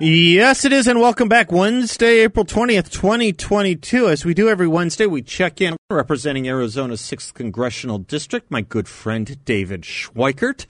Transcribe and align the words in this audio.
Yes, 0.00 0.64
it 0.64 0.72
is, 0.72 0.86
and 0.88 0.98
welcome 1.00 1.28
back. 1.28 1.52
Wednesday, 1.52 2.20
April 2.20 2.44
20th, 2.44 2.90
2022. 2.90 4.08
As 4.08 4.24
we 4.24 4.34
do 4.34 4.48
every 4.48 4.66
Wednesday, 4.66 5.06
we 5.06 5.22
check 5.22 5.60
in 5.60 5.76
representing 5.90 6.48
Arizona's 6.48 7.00
6th 7.00 7.32
Congressional 7.34 7.98
District, 7.98 8.50
my 8.50 8.60
good 8.60 8.88
friend 8.88 9.42
David 9.44 9.82
Schweikert. 9.82 10.66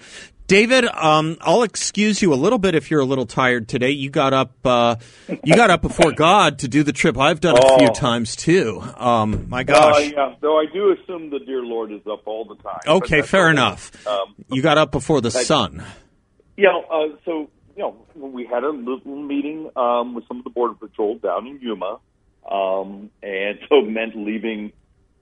David, 0.47 0.85
um, 0.85 1.39
I'll 1.41 1.63
excuse 1.63 2.21
you 2.21 2.35
a 2.35 2.37
little 2.37 2.59
bit 2.59 2.75
if 2.75 2.91
you're 2.91 3.01
a 3.01 3.05
little 3.07 3.25
tired 3.25 3.67
today. 3.67 3.91
You 3.91 4.11
got 4.11 4.35
up, 4.35 4.53
uh, 4.67 4.97
you 5.43 5.55
got 5.57 5.71
up 5.71 5.81
before 5.81 6.13
God 6.13 6.59
to 6.59 6.69
do 6.69 6.83
the 6.83 6.93
trip. 6.93 7.17
I've 7.19 7.41
done 7.41 7.57
a 7.57 7.79
few 7.79 7.89
Oh. 7.89 7.93
times 7.95 8.37
too. 8.37 8.83
Um, 8.99 9.47
my 9.49 9.61
Uh, 9.61 9.65
gosh. 9.65 10.11
yeah, 10.13 10.35
though 10.43 10.59
I 10.59 10.67
do 10.67 10.93
assume 10.93 11.31
the 11.31 11.39
dear 11.39 11.63
Lord 11.63 11.93
is 11.93 12.03
up 12.11 12.23
all 12.27 12.45
the 12.45 12.57
time. 12.57 12.81
Okay, 12.87 13.23
fair 13.23 13.45
okay. 13.47 13.53
enough. 13.53 13.91
Um, 14.07 14.35
You 14.53 14.61
got 14.61 14.77
up 14.77 14.93
before 14.93 15.23
the 15.23 15.31
Thank- 15.31 15.47
sun. 15.47 15.83
Yeah. 16.59 16.79
uh, 16.91 17.07
so 17.25 17.49
you 17.77 17.83
know, 17.83 17.97
we 18.15 18.47
had 18.47 18.65
a 18.65 18.71
little 18.71 19.17
meeting 19.17 19.71
um, 19.77 20.15
with 20.15 20.27
some 20.29 20.39
of 20.39 20.45
the 20.45 20.51
border 20.51 20.75
patrol 20.75 21.19
down 21.19 21.47
in 21.47 21.61
Yuma, 21.61 21.99
um, 22.51 23.11
and 23.23 23.59
so 23.69 23.79
it 23.79 23.89
meant 23.89 24.17
leaving, 24.17 24.73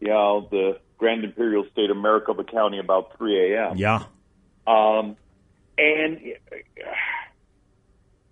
you 0.00 0.08
know, 0.08 0.48
the 0.50 0.78
Grand 0.98 1.24
Imperial 1.24 1.64
State 1.72 1.90
of 1.90 1.96
Maricopa 1.96 2.44
County 2.44 2.78
about 2.78 3.16
3 3.18 3.54
a.m. 3.54 3.76
Yeah. 3.76 4.04
Um, 4.66 5.16
and 5.78 6.20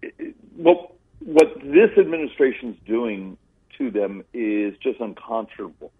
uh, 0.02 0.08
what 0.56 0.94
what 1.20 1.55
this 1.62 1.90
administration's 1.98 2.77
doing 2.86 3.36
to 3.78 3.90
them 3.90 4.24
is 4.32 4.74
just 4.82 5.00
unconscionable. 5.00 5.92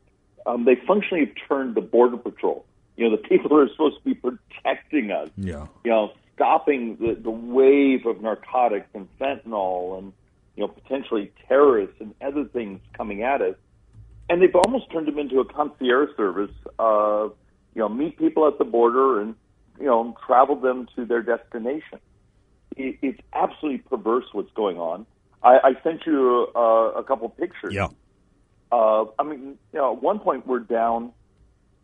Um, 0.47 0.65
they 0.65 0.77
functionally 0.87 1.27
have 1.27 1.35
turned 1.49 1.75
the 1.75 1.81
border 1.81 2.17
patrol. 2.17 2.65
You 2.97 3.09
know, 3.09 3.17
the 3.17 3.23
people 3.23 3.49
who 3.49 3.57
are 3.57 3.69
supposed 3.69 3.99
to 3.99 4.05
be 4.05 4.15
protecting 4.15 5.11
us. 5.11 5.29
Yeah. 5.37 5.67
You 5.85 5.91
know, 5.91 6.13
stopping 6.41 6.97
the, 6.99 7.15
the 7.23 7.31
wave 7.31 8.07
of 8.07 8.23
narcotics 8.23 8.89
and 8.95 9.07
fentanyl 9.21 9.99
and 9.99 10.13
you 10.57 10.63
know 10.63 10.69
potentially 10.69 11.31
terrorists 11.47 11.97
and 12.01 12.15
other 12.23 12.45
things 12.45 12.81
coming 12.97 13.23
at 13.23 13.43
us. 13.43 13.57
And 14.31 14.41
they've 14.41 14.55
almost 14.55 14.91
turned 14.91 15.07
them 15.07 15.19
into 15.19 15.41
a 15.41 15.45
concierge 15.45 16.17
service 16.17 16.55
of 16.79 17.35
you 17.75 17.81
know 17.81 17.91
meet 17.91 18.19
people 18.19 18.49
at 18.49 18.57
the 18.57 18.65
border 18.65 19.21
and 19.21 19.35
you 19.79 19.85
know 19.85 20.17
travel 20.27 20.57
them 20.57 20.89
to 20.97 21.05
their 21.05 21.23
destination. 21.23 22.01
It, 22.75 22.97
it's 23.03 23.21
absolutely 23.35 23.79
perverse 23.79 24.25
what's 24.33 24.53
going 24.53 24.79
on. 24.79 25.05
I, 25.43 25.59
I 25.63 25.83
sent 25.83 26.07
you 26.07 26.49
uh, 26.57 26.93
a 26.97 27.05
couple 27.05 27.29
pictures. 27.29 27.75
Yeah. 27.75 27.89
Uh, 28.73 29.05
I 29.19 29.25
mean, 29.25 29.59
you 29.73 29.79
know, 29.79 29.95
at 29.95 30.03
one 30.03 30.21
point 30.21 30.47
we're 30.47 30.61
down, 30.61 31.13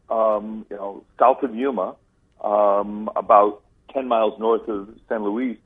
um, 0.09 0.65
you 0.71 0.77
know, 0.77 1.05
south 1.19 1.43
of 1.43 1.55
Yuma, 1.55 1.97
um, 2.43 3.11
about 3.17 3.63
10 3.93 4.09
miles 4.09 4.39
north 4.39 4.69
of 4.69 4.89
San 5.09 5.23
Luis. 5.25 5.59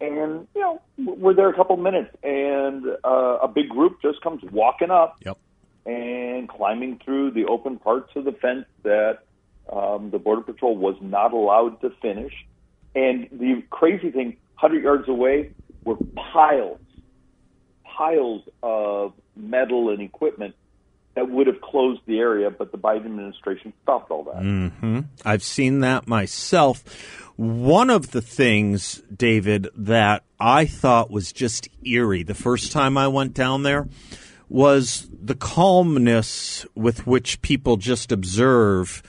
And, 0.00 0.46
you 0.54 0.60
know, 0.60 0.82
we're 0.98 1.34
there 1.34 1.48
a 1.48 1.54
couple 1.54 1.76
minutes 1.76 2.14
and 2.22 2.84
uh, 3.02 3.38
a 3.42 3.48
big 3.48 3.68
group 3.70 4.02
just 4.02 4.20
comes 4.20 4.42
walking 4.52 4.90
up 4.90 5.16
Yep. 5.24 5.38
and 5.86 6.48
climbing 6.48 7.00
through 7.04 7.30
the 7.30 7.46
open 7.46 7.78
parts 7.78 8.10
of 8.14 8.24
the 8.24 8.32
fence 8.32 8.66
that 8.82 9.20
um, 9.72 10.10
the 10.10 10.18
Border 10.18 10.42
Patrol 10.42 10.76
was 10.76 10.96
not 11.00 11.32
allowed 11.32 11.80
to 11.80 11.90
finish. 12.02 12.32
And 12.94 13.28
the 13.32 13.62
crazy 13.70 14.10
thing, 14.10 14.36
100 14.60 14.82
yards 14.82 15.08
away, 15.08 15.50
were 15.84 15.96
piles, 16.32 16.80
piles 17.84 18.42
of 18.62 19.14
metal 19.34 19.90
and 19.90 20.00
equipment 20.00 20.54
that 21.16 21.30
would 21.30 21.46
have 21.46 21.62
closed 21.62 22.02
the 22.06 22.18
area, 22.18 22.50
but 22.50 22.70
the 22.72 22.78
Biden 22.78 23.06
administration 23.06 23.72
stopped 23.82 24.10
all 24.10 24.22
that. 24.24 24.42
Mm-hmm. 24.42 25.00
I've 25.24 25.42
seen 25.42 25.80
that 25.80 26.06
myself. 26.06 26.84
One 27.36 27.88
of 27.88 28.10
the 28.10 28.20
things, 28.20 29.02
David, 29.14 29.68
that 29.74 30.24
I 30.38 30.66
thought 30.66 31.10
was 31.10 31.32
just 31.32 31.68
eerie 31.84 32.22
the 32.22 32.34
first 32.34 32.70
time 32.70 32.98
I 32.98 33.08
went 33.08 33.32
down 33.32 33.62
there 33.62 33.88
was 34.48 35.08
the 35.10 35.34
calmness 35.34 36.66
with 36.74 37.06
which 37.06 37.40
people 37.40 37.78
just 37.78 38.12
observe 38.12 39.02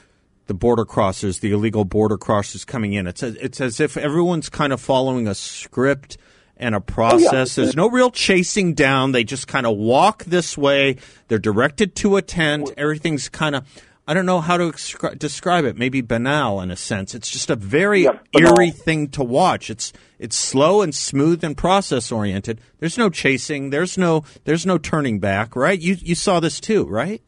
the 0.47 0.53
border 0.53 0.85
crossers, 0.85 1.41
the 1.41 1.51
illegal 1.51 1.83
border 1.83 2.17
crossers 2.17 2.65
coming 2.65 2.93
in. 2.93 3.05
It's 3.05 3.21
as, 3.21 3.35
it's 3.35 3.59
as 3.59 3.81
if 3.81 3.97
everyone's 3.97 4.49
kind 4.49 4.71
of 4.71 4.79
following 4.79 5.27
a 5.27 5.35
script 5.35 6.17
and 6.59 6.75
a 6.75 6.81
process. 6.81 7.55
There's 7.55 7.75
no 7.75 7.89
real 7.89 8.11
chasing 8.11 8.73
down. 8.73 9.11
They 9.11 9.23
just 9.23 9.47
kind 9.47 9.65
of 9.65 9.77
walk 9.77 10.23
this 10.25 10.57
way. 10.57 10.97
They're 11.27 11.39
directed 11.39 11.95
to 11.97 12.17
a 12.17 12.21
tent. 12.21 12.71
Everything's 12.77 13.29
kind 13.29 13.55
of, 13.55 13.65
I 14.07 14.13
don't 14.13 14.25
know 14.25 14.39
how 14.41 14.57
to 14.57 14.63
excri- 14.71 15.17
describe 15.19 15.65
it. 15.65 15.77
Maybe 15.77 16.01
banal 16.01 16.61
in 16.61 16.71
a 16.71 16.75
sense. 16.75 17.13
It's 17.13 17.29
just 17.29 17.49
a 17.49 17.55
very 17.55 18.03
Yeah, 18.03 18.19
eerie 18.37 18.71
thing 18.71 19.09
to 19.09 19.23
watch. 19.23 19.69
It's 19.69 19.93
it's 20.19 20.35
slow 20.35 20.81
and 20.81 20.95
smooth 20.95 21.43
and 21.43 21.55
process 21.55 22.11
oriented. 22.11 22.59
There's 22.79 22.97
no 22.97 23.09
chasing. 23.09 23.69
There's 23.69 23.97
no 23.97 24.23
there's 24.45 24.65
no 24.65 24.77
turning 24.77 25.19
back. 25.19 25.55
Right? 25.55 25.79
You 25.79 25.95
you 25.99 26.15
saw 26.15 26.39
this 26.39 26.59
too, 26.59 26.85
right? 26.85 27.21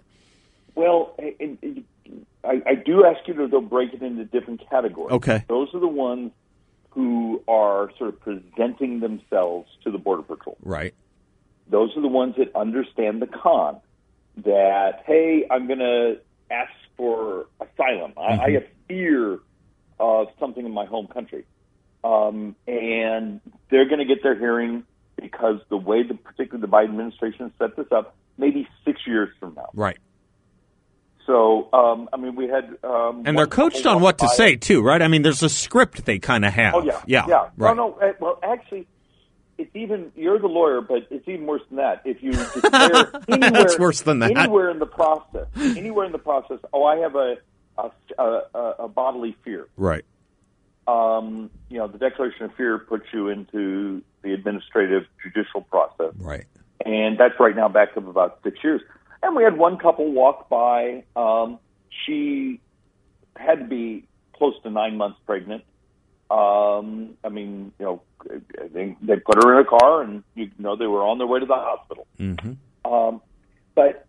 Well, 0.76 1.14
and- 1.20 1.58
and 1.62 1.84
I, 2.44 2.62
I 2.66 2.76
do 2.76 3.06
ask 3.06 3.28
you 3.28 3.34
to 3.36 3.48
though 3.48 3.60
break 3.62 3.94
it 3.94 4.02
into 4.02 4.24
different 4.26 4.62
categories. 4.70 5.12
Okay. 5.12 5.44
Those 5.50 5.68
are 5.76 5.80
the 5.80 5.88
ones 5.88 6.32
who 6.92 7.42
are 7.48 7.92
sort 7.98 8.10
of 8.10 8.20
presenting 8.20 9.00
themselves 9.00 9.70
to 9.84 9.92
the 9.92 9.98
Border 9.98 10.24
Patrol. 10.24 10.58
Right. 10.64 10.94
Those 11.70 11.96
are 11.96 12.02
the 12.02 12.08
ones 12.08 12.36
that 12.38 12.56
understand 12.56 13.22
the 13.22 13.28
con. 13.28 13.80
That 14.38 15.04
hey, 15.06 15.46
I'm 15.52 15.68
going 15.68 15.80
to 15.80 16.20
ask 16.50 16.72
for 16.96 17.48
asylum. 17.60 18.14
I, 18.18 18.38
I 18.38 18.52
have 18.52 18.66
fear 18.88 19.40
of 20.00 20.28
something 20.40 20.66
in 20.66 20.72
my 20.72 20.86
home 20.86 21.08
country, 21.08 21.46
um, 22.04 22.56
and 22.66 23.42
they're 23.70 23.88
going 23.88 24.00
to 24.00 24.06
get 24.06 24.24
their 24.24 24.38
hearing 24.38 24.84
because 25.18 25.60
the 25.70 25.78
way 25.78 26.04
the 26.04 26.14
particularly 26.14 26.62
the 26.62 26.72
Biden 26.72 26.90
administration 26.90 27.52
set 27.60 27.76
this 27.76 27.88
up, 27.92 28.16
maybe 28.38 28.68
six 28.86 29.02
years 29.06 29.30
from 29.40 29.56
now. 29.56 29.70
Right. 29.74 29.98
So, 31.30 31.70
um, 31.74 32.10
I 32.12 32.18
mean, 32.18 32.36
we 32.36 32.48
had, 32.48 32.76
um, 32.84 33.22
And 33.28 33.38
they're 33.38 33.46
coached 33.46 33.86
on 33.86 34.02
what 34.02 34.18
to 34.18 34.28
say 34.30 34.56
too, 34.56 34.82
right? 34.82 35.00
I 35.00 35.08
mean, 35.08 35.22
there's 35.22 35.44
a 35.44 35.50
script 35.50 36.06
they 36.06 36.18
kind 36.18 36.44
of 36.44 36.54
have. 36.54 36.74
Oh 36.74 36.82
yeah, 36.84 37.00
Yeah. 37.06 37.26
yeah. 37.30 37.50
Right. 37.56 37.76
No, 37.78 37.90
no. 37.90 38.00
uh, 38.02 38.14
Well, 38.20 38.40
actually, 38.42 38.88
it's 39.60 39.70
even 39.76 40.12
you're 40.16 40.40
the 40.40 40.48
lawyer, 40.48 40.82
but 40.82 41.06
it's 41.12 41.28
even 41.28 41.46
worse 41.46 41.62
than 41.70 41.78
that. 41.78 42.02
If 42.04 42.24
you 42.24 42.32
declare 42.32 43.12
anywhere, 43.30 43.52
That's 43.52 43.78
worse 43.78 44.02
than 44.02 44.18
that. 44.20 44.36
Anywhere 44.36 44.72
in 44.72 44.80
the 44.80 44.88
process, 44.88 45.46
anywhere 45.56 46.06
in 46.08 46.14
the 46.14 46.18
process. 46.18 46.58
Oh, 46.74 46.84
I 46.86 46.96
have 46.98 47.14
a 47.16 47.36
a, 47.78 47.92
a, 48.18 48.42
a- 48.56 48.76
a 48.80 48.88
bodily 48.88 49.38
fear. 49.46 49.68
Right. 49.78 50.04
Um, 50.88 51.52
you 51.70 51.78
know, 51.78 51.88
the 51.88 52.00
declaration 52.00 52.46
of 52.46 52.56
fear 52.56 52.80
puts 52.80 53.06
you 53.14 53.28
into 53.28 54.02
the 54.24 54.34
administrative 54.34 55.04
judicial 55.22 55.62
process. 55.62 56.14
Right. 56.18 56.46
and 56.84 57.20
that's 57.20 57.40
right 57.40 57.56
now 57.56 57.68
back 57.70 57.90
up 57.96 58.08
about 58.08 58.40
six 58.44 58.58
years. 58.64 58.82
And 59.22 59.36
we 59.36 59.44
had 59.44 59.58
one 59.58 59.78
couple 59.78 60.12
walk 60.12 60.50
by. 60.50 61.04
Um, 61.16 61.60
she 62.06 62.62
had 63.36 63.60
to 63.60 63.66
be 63.66 64.06
close 64.34 64.54
to 64.64 64.70
nine 64.70 64.98
months 64.98 65.20
pregnant. 65.26 65.64
Um, 66.32 67.18
I 67.24 67.30
mean, 67.30 67.72
you 67.80 67.86
know, 67.86 68.02
they, 68.74 68.96
they 69.02 69.18
put 69.18 69.44
her 69.44 69.60
in 69.60 69.66
a 69.66 69.70
car, 69.70 70.04
and 70.04 70.24
you 70.36 70.52
know 70.60 70.76
they 70.76 70.86
were 70.88 71.04
on 71.04 71.18
their 71.18 71.28
way 71.28 71.40
to 71.40 71.46
the 71.46 71.56
hospital. 71.56 72.08
Mm-hmm. 72.20 72.92
Um, 72.92 73.22
but 73.76 74.06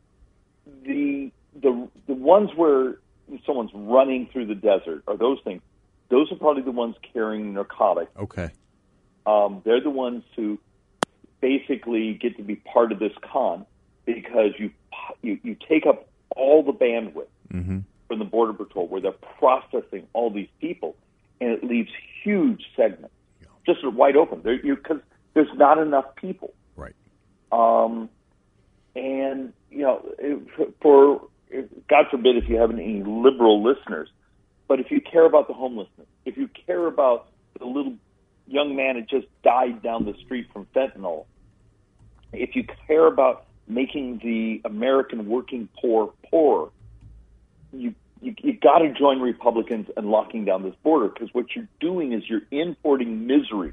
the 0.85 1.33
the 1.61 1.89
the 2.07 2.15
ones 2.15 2.51
where 2.55 2.99
someone's 3.47 3.71
running 3.75 4.29
through 4.33 4.47
the 4.47 4.55
desert 4.55 5.03
are 5.07 5.17
those 5.17 5.39
things, 5.45 5.63
those 6.11 6.31
are 6.31 6.37
probably 6.37 6.63
the 6.63 6.73
ones 6.73 6.97
carrying 7.13 7.55
narcotics 7.55 8.11
Okay. 8.19 8.51
um, 9.27 9.63
they're 9.65 9.81
the 9.81 9.91
ones 9.91 10.25
who 10.37 10.59
basically 11.41 12.15
get 12.15 12.37
to 12.37 12.43
be 12.43 12.57
part 12.57 12.93
of 12.93 12.99
this 12.99 13.13
con 13.33 13.65
because 14.05 14.53
you 14.59 14.71
you, 15.23 15.39
you 15.43 15.57
take 15.69 15.87
up 15.87 16.09
all 16.37 16.63
the 16.63 16.73
bandwidth 16.73 17.27
Mm-hmm. 17.53 17.81
from 18.07 18.21
the 18.21 18.25
border 18.25 18.53
patrol 18.53 18.87
where 18.87 19.01
they're 19.01 19.11
processing 19.11 20.07
all 20.13 20.31
these 20.31 20.47
people, 20.61 20.95
and 21.41 21.51
it 21.51 21.65
leaves 21.65 21.91
huge 22.23 22.63
segments 22.77 23.13
just 23.67 23.81
wide 23.85 24.17
open. 24.17 24.41
Because 24.41 25.01
there's 25.35 25.53
not 25.55 25.79
enough 25.79 26.15
people. 26.17 26.55
Right. 26.77 26.95
Um, 27.53 28.09
and 28.95 29.53
you 29.71 29.83
know, 29.83 30.05
for 30.81 31.23
God 31.89 32.07
forbid 32.11 32.37
if 32.37 32.49
you 32.49 32.57
have 32.57 32.71
any 32.71 33.03
liberal 33.05 33.63
listeners, 33.63 34.09
but 34.69 34.81
if 34.81 34.91
you 34.91 35.01
care 35.01 35.25
about 35.25 35.49
the 35.49 35.55
homelessness, 35.55 36.07
if 36.25 36.37
you 36.37 36.49
care 36.67 36.87
about 36.87 37.29
the 37.59 37.67
little 37.67 37.95
young 38.47 38.75
man 38.75 38.97
that 38.97 39.09
just 39.09 39.27
died 39.43 39.83
down 39.83 40.05
the 40.05 40.15
street 40.25 40.49
from 40.53 40.67
fentanyl. 40.75 41.27
If 42.33 42.55
you 42.55 42.65
care 42.87 43.07
about 43.07 43.47
making 43.71 44.19
the 44.23 44.61
American 44.69 45.27
working 45.29 45.69
poor 45.81 46.13
poorer. 46.31 46.69
you 47.73 47.95
you, 48.23 48.35
you 48.43 48.53
got 48.53 48.81
to 48.81 48.93
join 48.93 49.21
Republicans 49.21 49.89
and 49.97 50.11
locking 50.11 50.45
down 50.45 50.63
this 50.63 50.75
border 50.83 51.09
because 51.09 51.31
what 51.33 51.47
you're 51.57 51.69
doing 51.81 52.13
is 52.13 52.23
you're 52.29 52.43
importing 52.51 53.27
misery 53.27 53.73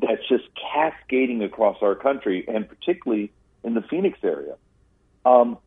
that's 0.00 0.26
just 0.28 0.44
cascading 0.72 1.44
across 1.44 1.76
our 1.80 1.94
country 1.94 2.44
and 2.48 2.68
particularly 2.68 3.30
in 3.62 3.74
the 3.74 3.82
Phoenix 3.82 4.18
area. 4.24 4.56
Um, 5.24 5.58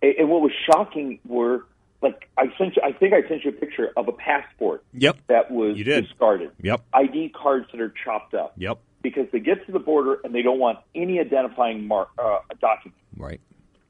and, 0.00 0.14
and 0.20 0.28
what 0.30 0.40
was 0.42 0.52
shocking 0.70 1.18
were 1.26 1.64
like 2.00 2.28
I 2.38 2.44
sent 2.58 2.76
you, 2.76 2.82
I 2.84 2.92
think 2.92 3.12
I 3.12 3.26
sent 3.28 3.42
you 3.44 3.50
a 3.50 3.54
picture 3.54 3.90
of 3.96 4.06
a 4.06 4.12
passport 4.12 4.84
Yep. 4.94 5.18
that 5.26 5.50
was 5.50 5.76
You 5.76 5.82
did. 5.84 6.06
discarded. 6.06 6.50
Yep. 6.62 6.84
ID 6.92 7.30
cards 7.30 7.66
that 7.72 7.80
are 7.80 7.92
chopped 8.04 8.34
up. 8.34 8.52
Yep. 8.56 8.78
Because 9.02 9.26
they 9.32 9.40
get 9.40 9.66
to 9.66 9.72
the 9.72 9.78
border 9.78 10.18
and 10.24 10.34
they 10.34 10.42
don't 10.42 10.58
want 10.58 10.78
any 10.94 11.18
identifying 11.18 11.86
mark 11.86 12.08
uh, 12.18 12.38
document. 12.60 13.00
Right. 13.16 13.40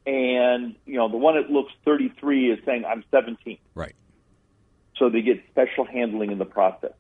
And 0.07 0.75
you 0.87 0.97
know 0.97 1.09
the 1.09 1.17
one 1.17 1.35
that 1.37 1.51
looks 1.51 1.73
33 1.85 2.51
is 2.53 2.59
saying 2.65 2.85
I'm 2.85 3.05
17 3.11 3.59
Right. 3.75 3.95
so 4.97 5.11
they 5.11 5.23
get 5.23 5.43
special 5.51 5.85
handling 5.85 6.33
in 6.33 6.39
the 6.39 6.45
process. 6.45 6.93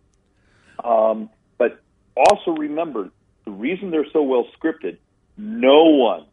Um, 0.84 1.30
but 1.58 1.80
also 2.16 2.52
remember, 2.52 3.10
the 3.44 3.50
reason 3.50 3.90
they're 3.90 4.10
so 4.12 4.22
well 4.22 4.46
scripted, 4.56 4.98
no 5.36 5.84
one 5.84 6.26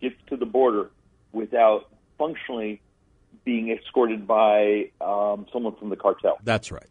gets 0.00 0.16
to 0.30 0.36
the 0.36 0.46
border 0.46 0.90
without 1.32 1.88
functionally 2.18 2.80
being 3.44 3.70
escorted 3.70 4.26
by 4.26 4.90
um, 5.00 5.46
someone 5.52 5.74
from 5.76 5.90
the 5.90 5.96
cartel. 5.96 6.38
That's 6.44 6.70
right. 6.70 6.86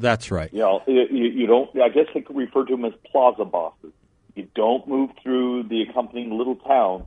That's 0.00 0.30
right. 0.30 0.52
You 0.52 0.60
know, 0.60 0.82
you, 0.86 1.04
you 1.10 1.46
don't. 1.46 1.70
I 1.78 1.90
guess 1.90 2.06
they 2.14 2.22
could 2.22 2.36
refer 2.36 2.64
to 2.64 2.72
them 2.72 2.86
as 2.86 2.94
plaza 3.04 3.44
bosses. 3.44 3.92
You 4.34 4.48
don't 4.54 4.88
move 4.88 5.10
through 5.22 5.64
the 5.64 5.82
accompanying 5.82 6.36
little 6.36 6.56
town 6.56 7.04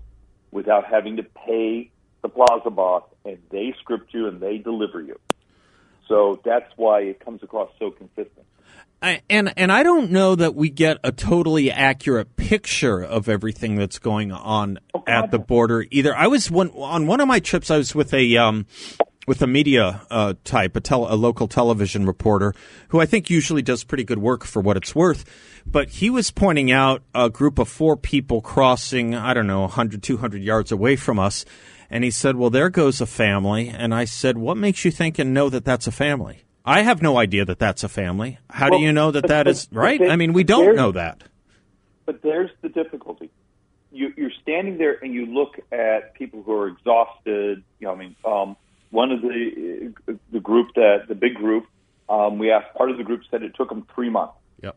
without 0.52 0.86
having 0.86 1.18
to 1.18 1.24
pay 1.24 1.90
the 2.22 2.30
plaza 2.30 2.70
boss, 2.70 3.04
and 3.26 3.40
they 3.50 3.74
script 3.80 4.14
you 4.14 4.28
and 4.28 4.40
they 4.40 4.60
deliver 4.60 5.02
you. 5.02 5.20
So 6.08 6.40
that's 6.46 6.72
why 6.76 7.02
it 7.02 7.20
comes 7.20 7.42
across 7.42 7.70
so 7.80 7.90
consistent. 7.90 8.46
I, 9.02 9.22
and 9.28 9.52
and 9.58 9.72
I 9.72 9.82
don't 9.82 10.12
know 10.12 10.36
that 10.36 10.54
we 10.54 10.70
get 10.70 10.98
a 11.04 11.12
totally 11.12 11.72
accurate 11.72 12.36
picture 12.36 13.02
of 13.02 13.28
everything 13.28 13.76
that's 13.76 14.00
going 14.00 14.32
on 14.32 14.80
at 15.08 15.32
the 15.32 15.40
border 15.40 15.84
either. 15.90 16.16
I 16.16 16.28
was 16.28 16.50
one 16.52 16.70
on 16.70 17.08
one 17.08 17.20
of 17.20 17.28
my 17.28 17.40
trips. 17.40 17.72
I 17.72 17.78
was 17.78 17.94
with 17.96 18.14
a 18.14 18.38
um, 18.38 18.66
with 19.28 19.42
a 19.42 19.48
media 19.48 20.02
uh, 20.12 20.34
type, 20.44 20.76
a, 20.76 20.82
tel- 20.82 21.12
a 21.12 21.16
local 21.16 21.48
television 21.48 22.06
reporter 22.06 22.54
who 22.90 23.00
I 23.00 23.06
think 23.06 23.30
usually 23.30 23.62
does 23.62 23.84
pretty 23.84 24.04
good 24.04 24.20
work 24.20 24.44
for 24.44 24.62
what 24.62 24.76
it's 24.78 24.94
worth. 24.94 25.24
But 25.66 25.90
he 25.90 26.10
was 26.10 26.30
pointing 26.32 26.72
out 26.72 27.04
a 27.16 27.30
group 27.30 27.58
of 27.58 27.70
four 27.70 27.96
people 27.96 28.42
crossing, 28.42 29.16
I 29.16 29.34
don't 29.34 29.48
know, 29.48 29.62
100, 29.62 30.04
200 30.04 30.42
yards 30.44 30.72
away 30.72 30.96
from 30.98 31.20
us. 31.20 31.46
And 31.90 32.04
he 32.04 32.12
said, 32.12 32.36
Well, 32.36 32.50
there 32.50 32.70
goes 32.70 33.00
a 33.02 33.06
family. 33.06 33.70
And 33.70 33.94
I 33.94 34.06
said, 34.06 34.38
What 34.38 34.58
makes 34.58 34.84
you 34.84 34.92
think 34.92 35.20
and 35.20 35.34
know 35.34 35.50
that 35.50 35.64
that's 35.64 35.88
a 35.88 35.92
family? 35.92 36.44
I 36.66 36.82
have 36.82 37.02
no 37.02 37.18
idea 37.18 37.46
that 37.46 37.60
that's 37.60 37.84
a 37.84 37.90
family. 37.90 38.40
How 38.50 38.70
Well, 38.70 38.80
do 38.80 38.86
you 38.86 38.92
know 38.92 39.12
that 39.12 39.22
but- 39.24 39.28
that 39.30 39.44
but- 39.46 39.52
is 39.52 39.68
right? 39.72 40.00
but 40.00 40.10
I 40.10 40.16
mean, 40.16 40.34
we 40.34 40.44
don't 40.44 40.76
know 40.76 40.92
that. 40.92 41.24
But 42.06 42.22
there's 42.22 42.50
the 42.62 42.68
difficulty. 42.70 43.30
You, 43.92 44.12
you're 44.18 44.32
standing 44.42 44.78
there 44.78 44.98
and 45.02 45.14
you 45.14 45.28
look 45.28 45.60
at 45.72 46.14
people 46.16 46.42
who 46.44 46.52
are 46.54 46.68
exhausted. 46.68 47.64
You 47.80 47.88
know, 47.88 47.94
I 47.94 47.96
mean, 47.96 48.16
um, 48.26 48.58
one 48.94 49.12
of 49.12 49.22
the 49.22 49.92
the 50.32 50.40
group 50.40 50.68
that 50.76 51.08
the 51.08 51.16
big 51.16 51.34
group, 51.34 51.66
um, 52.08 52.38
we 52.38 52.52
asked 52.52 52.76
part 52.76 52.92
of 52.92 52.98
the 52.98 53.04
group 53.04 53.22
said 53.30 53.42
it 53.42 53.56
took 53.56 53.70
them 53.70 53.88
three 53.96 54.10
months. 54.10 54.36
Yep. 54.62 54.76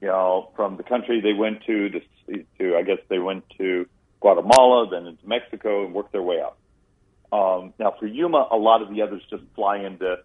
You 0.00 0.08
know, 0.08 0.50
from 0.56 0.78
the 0.78 0.82
country 0.82 1.20
they 1.20 1.34
went 1.34 1.62
to, 1.66 1.90
to, 1.90 2.44
to 2.58 2.76
I 2.76 2.82
guess 2.82 2.98
they 3.08 3.18
went 3.18 3.44
to 3.58 3.86
Guatemala, 4.20 4.88
then 4.90 5.06
into 5.06 5.28
Mexico, 5.28 5.84
and 5.84 5.92
worked 5.92 6.12
their 6.12 6.22
way 6.22 6.40
out. 6.40 6.56
Um, 7.32 7.74
now, 7.78 7.94
for 8.00 8.06
Yuma, 8.06 8.48
a 8.50 8.56
lot 8.56 8.80
of 8.80 8.88
the 8.88 9.02
others 9.02 9.22
just 9.28 9.44
fly 9.54 9.76
into 9.78 10.16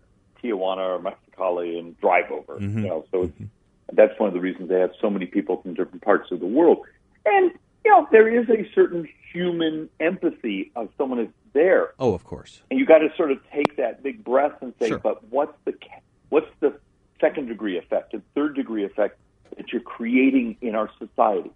Tijuana 0.42 0.98
or 0.98 1.00
Mexicali 1.00 1.78
and 1.78 2.00
drive 2.00 2.32
over. 2.32 2.58
You 2.60 2.88
know, 2.88 3.06
so 3.12 3.24
it's, 3.24 3.34
that's 3.92 4.18
one 4.18 4.30
of 4.30 4.34
the 4.34 4.40
reasons 4.40 4.70
they 4.70 4.80
have 4.80 4.92
so 5.02 5.10
many 5.10 5.26
people 5.26 5.62
from 5.62 5.74
different 5.74 6.02
parts 6.02 6.32
of 6.32 6.40
the 6.40 6.48
world. 6.48 6.80
And 7.26 7.52
you 7.86 7.92
know, 7.92 8.08
there 8.12 8.28
is 8.28 8.50
a 8.50 8.68
certain 8.74 9.08
human 9.32 9.90
empathy 10.00 10.72
of 10.76 10.90
someone 10.98 11.20
is 11.20 11.30
there, 11.54 11.94
Oh, 12.00 12.14
of 12.14 12.24
course. 12.26 12.62
and 12.70 12.80
you 12.80 12.86
got 12.86 12.98
to 12.98 13.10
sort 13.16 13.32
of 13.32 13.38
take 13.54 13.78
that 13.78 14.04
big 14.04 14.24
breath 14.24 14.62
and 14.62 14.74
say, 14.82 14.90
Sure. 14.90 14.98
but 15.00 15.24
what's 15.30 15.56
the 15.66 15.74
what's 16.30 16.50
the 16.60 16.74
second 17.22 17.48
degree 17.48 17.78
effect 17.78 18.14
and 18.14 18.22
third 18.34 18.56
degree 18.56 18.84
effect 18.84 19.18
that 19.56 19.72
you're 19.72 19.82
creating 19.82 20.58
in 20.62 20.76
our 20.76 20.90
society 21.00 21.52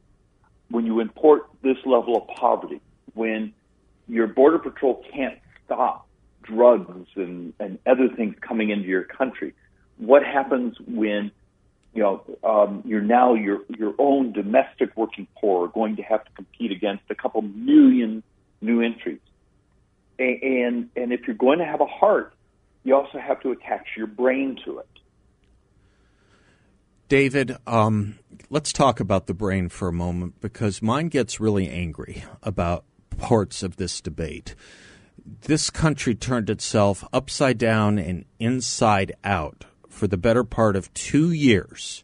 when 0.70 0.86
you 0.86 1.00
import 1.00 1.50
this 1.64 1.78
level 1.86 2.16
of 2.16 2.28
poverty, 2.28 2.80
when 3.16 3.54
your 4.08 4.28
border 4.28 4.60
patrol 4.60 5.04
can't 5.12 5.38
stop 5.66 6.08
drugs 6.44 7.08
and, 7.16 7.54
and 7.60 7.78
other 7.86 8.08
things 8.08 8.36
coming 8.40 8.70
into 8.70 8.88
your 8.88 9.04
country? 9.04 9.54
What 9.98 10.24
happens 10.24 10.78
when 10.88 11.32
you 11.94 12.04
know 12.04 12.24
um, 12.44 12.84
you're 12.86 13.02
now 13.02 13.34
your 13.34 13.62
your 13.78 13.94
own 13.98 14.32
domestic 14.32 14.96
working 14.96 15.28
poor 15.40 15.66
are 15.66 15.68
going 15.70 15.96
to 15.96 16.04
have 16.04 16.24
to 16.24 16.32
compete 16.32 16.72
against 16.72 17.04
a 17.10 17.16
couple 17.16 17.42
million 17.42 18.24
new 18.62 18.82
entries? 18.82 19.20
And 20.18 20.90
and 20.96 21.14
if 21.14 21.22
you're 21.28 21.36
going 21.36 21.60
to 21.60 21.66
have 21.66 21.82
a 21.82 21.86
heart, 21.86 22.34
you 22.84 22.96
also 22.96 23.18
have 23.18 23.40
to 23.42 23.52
attach 23.52 23.88
your 23.98 24.08
brain 24.08 24.58
to 24.66 24.80
it. 24.80 24.88
David, 27.08 27.58
um, 27.66 28.20
let's 28.52 28.72
talk 28.72 29.00
about 29.00 29.26
the 29.26 29.34
brain 29.34 29.70
for 29.70 29.88
a 29.88 29.94
moment 29.94 30.40
because 30.42 30.82
mine 30.82 31.08
gets 31.08 31.40
really 31.40 31.68
angry 31.68 32.24
about 32.44 32.86
parts 33.18 33.64
of 33.64 33.78
this 33.78 34.00
debate. 34.00 34.54
This 35.42 35.70
country 35.70 36.14
turned 36.14 36.50
itself 36.50 37.04
upside 37.12 37.58
down 37.58 37.98
and 37.98 38.26
inside 38.40 39.14
out 39.24 39.66
for 39.90 40.08
the 40.08 40.18
better 40.18 40.44
part 40.44 40.76
of 40.76 40.94
two 40.94 41.32
years 41.32 42.04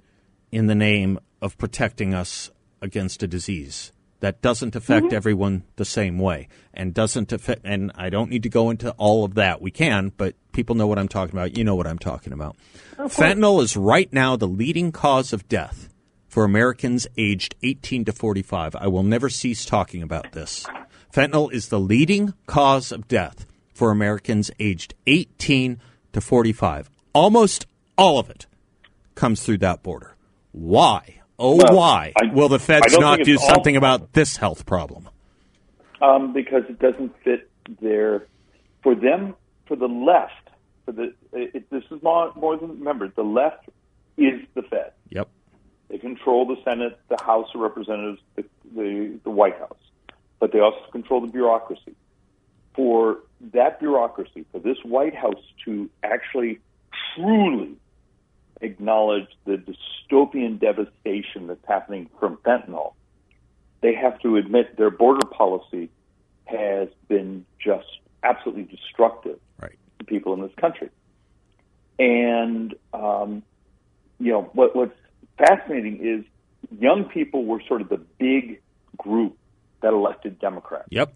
in 0.51 0.67
the 0.67 0.75
name 0.75 1.19
of 1.41 1.57
protecting 1.57 2.13
us 2.13 2.51
against 2.81 3.23
a 3.23 3.27
disease 3.27 3.91
that 4.19 4.41
doesn't 4.41 4.75
affect 4.75 5.07
mm-hmm. 5.07 5.15
everyone 5.15 5.63
the 5.75 5.85
same 5.85 6.17
way 6.17 6.47
and 6.73 6.93
doesn't 6.93 7.31
affect 7.31 7.61
and 7.63 7.91
I 7.95 8.09
don't 8.09 8.29
need 8.29 8.43
to 8.43 8.49
go 8.49 8.69
into 8.69 8.91
all 8.91 9.23
of 9.23 9.35
that. 9.35 9.61
We 9.61 9.71
can, 9.71 10.11
but 10.17 10.35
people 10.51 10.75
know 10.75 10.87
what 10.87 10.97
I'm 10.97 11.07
talking 11.07 11.35
about. 11.35 11.57
You 11.57 11.63
know 11.63 11.75
what 11.75 11.87
I'm 11.87 11.99
talking 11.99 12.33
about. 12.33 12.55
Fentanyl 12.97 13.61
is 13.61 13.77
right 13.77 14.11
now 14.11 14.35
the 14.35 14.47
leading 14.47 14.91
cause 14.91 15.33
of 15.33 15.47
death 15.47 15.89
for 16.27 16.43
Americans 16.43 17.07
aged 17.17 17.55
18 17.61 18.05
to 18.05 18.13
45. 18.13 18.75
I 18.75 18.87
will 18.87 19.03
never 19.03 19.29
cease 19.29 19.63
talking 19.63 20.01
about 20.01 20.31
this. 20.31 20.65
Fentanyl 21.13 21.51
is 21.51 21.69
the 21.69 21.79
leading 21.79 22.33
cause 22.47 22.91
of 22.91 23.07
death 23.07 23.45
for 23.73 23.91
Americans 23.91 24.49
aged 24.59 24.95
18 25.05 25.79
to 26.13 26.21
45. 26.21 26.89
Almost 27.13 27.67
all 27.97 28.19
of 28.19 28.29
it 28.29 28.45
comes 29.15 29.43
through 29.43 29.59
that 29.59 29.83
border. 29.83 30.15
Why? 30.51 31.21
Oh, 31.37 31.55
Well, 31.57 31.75
why 31.75 32.13
I- 32.21 32.33
will 32.33 32.47
the 32.49 32.59
feds 32.59 32.95
don't 32.95 33.23
do 33.23 33.37
something 33.37 33.75
about 33.75 34.13
this 34.13 34.37
health 34.37 34.65
problem? 34.65 35.09
um, 36.01 36.33
because 36.33 36.63
it 36.69 36.77
doesn't 36.77 37.13
fit 37.23 37.49
their 37.81 38.27
for 38.83 38.93
them 38.95 39.33
for 39.65 39.75
the 39.77 39.87
left 39.87 40.33
for 40.85 40.91
the 40.91 41.13
it, 41.31 41.69
this 41.71 41.83
is 41.89 42.03
not 42.03 42.35
more 42.37 42.57
than 42.57 42.69
remember 42.71 43.07
the 43.15 43.23
left 43.23 43.69
is 44.17 44.41
the 44.53 44.61
Fed. 44.61 44.91
Yep. 45.09 45.29
They 45.89 45.97
control 45.97 46.45
the 46.45 46.57
Senate, 46.63 46.99
the 47.09 47.17
House 47.23 47.47
of 47.55 47.61
Representatives, 47.61 48.19
the, 48.35 48.43
the, 48.75 49.19
the 49.23 49.29
White 49.29 49.57
House, 49.57 49.77
but 50.39 50.51
they 50.51 50.59
also 50.59 50.77
control 50.91 51.21
the 51.21 51.27
bureaucracy. 51.27 51.95
For 52.75 53.19
that 53.53 53.79
bureaucracy, 53.79 54.45
for 54.51 54.59
this 54.59 54.77
White 54.83 55.15
House 55.15 55.41
to 55.65 55.89
actually 56.03 56.59
truly 57.15 57.75
acknowledge 58.61 59.27
the 59.45 59.57
dystopian 59.57 60.59
devastation 60.59 61.47
that's 61.47 61.65
happening 61.67 62.09
from 62.19 62.37
fentanyl, 62.37 62.93
they 63.81 63.93
have 63.93 64.19
to 64.21 64.37
admit 64.37 64.77
their 64.77 64.89
border 64.89 65.27
policy 65.27 65.89
has 66.45 66.89
been 67.07 67.45
just 67.59 67.87
absolutely 68.23 68.63
destructive 68.63 69.39
Right. 69.61 69.77
to 69.99 70.05
people 70.05 70.33
in 70.33 70.41
this 70.41 70.53
country. 70.59 70.89
And 71.97 72.75
um, 72.93 73.43
you 74.19 74.31
know 74.31 74.43
what, 74.53 74.75
what's 74.75 74.97
fascinating 75.37 76.05
is 76.05 76.25
young 76.79 77.05
people 77.05 77.45
were 77.45 77.61
sort 77.67 77.81
of 77.81 77.89
the 77.89 77.97
big 78.19 78.61
group 78.97 79.37
that 79.81 79.93
elected 79.93 80.39
Democrats. 80.39 80.87
Yep. 80.89 81.13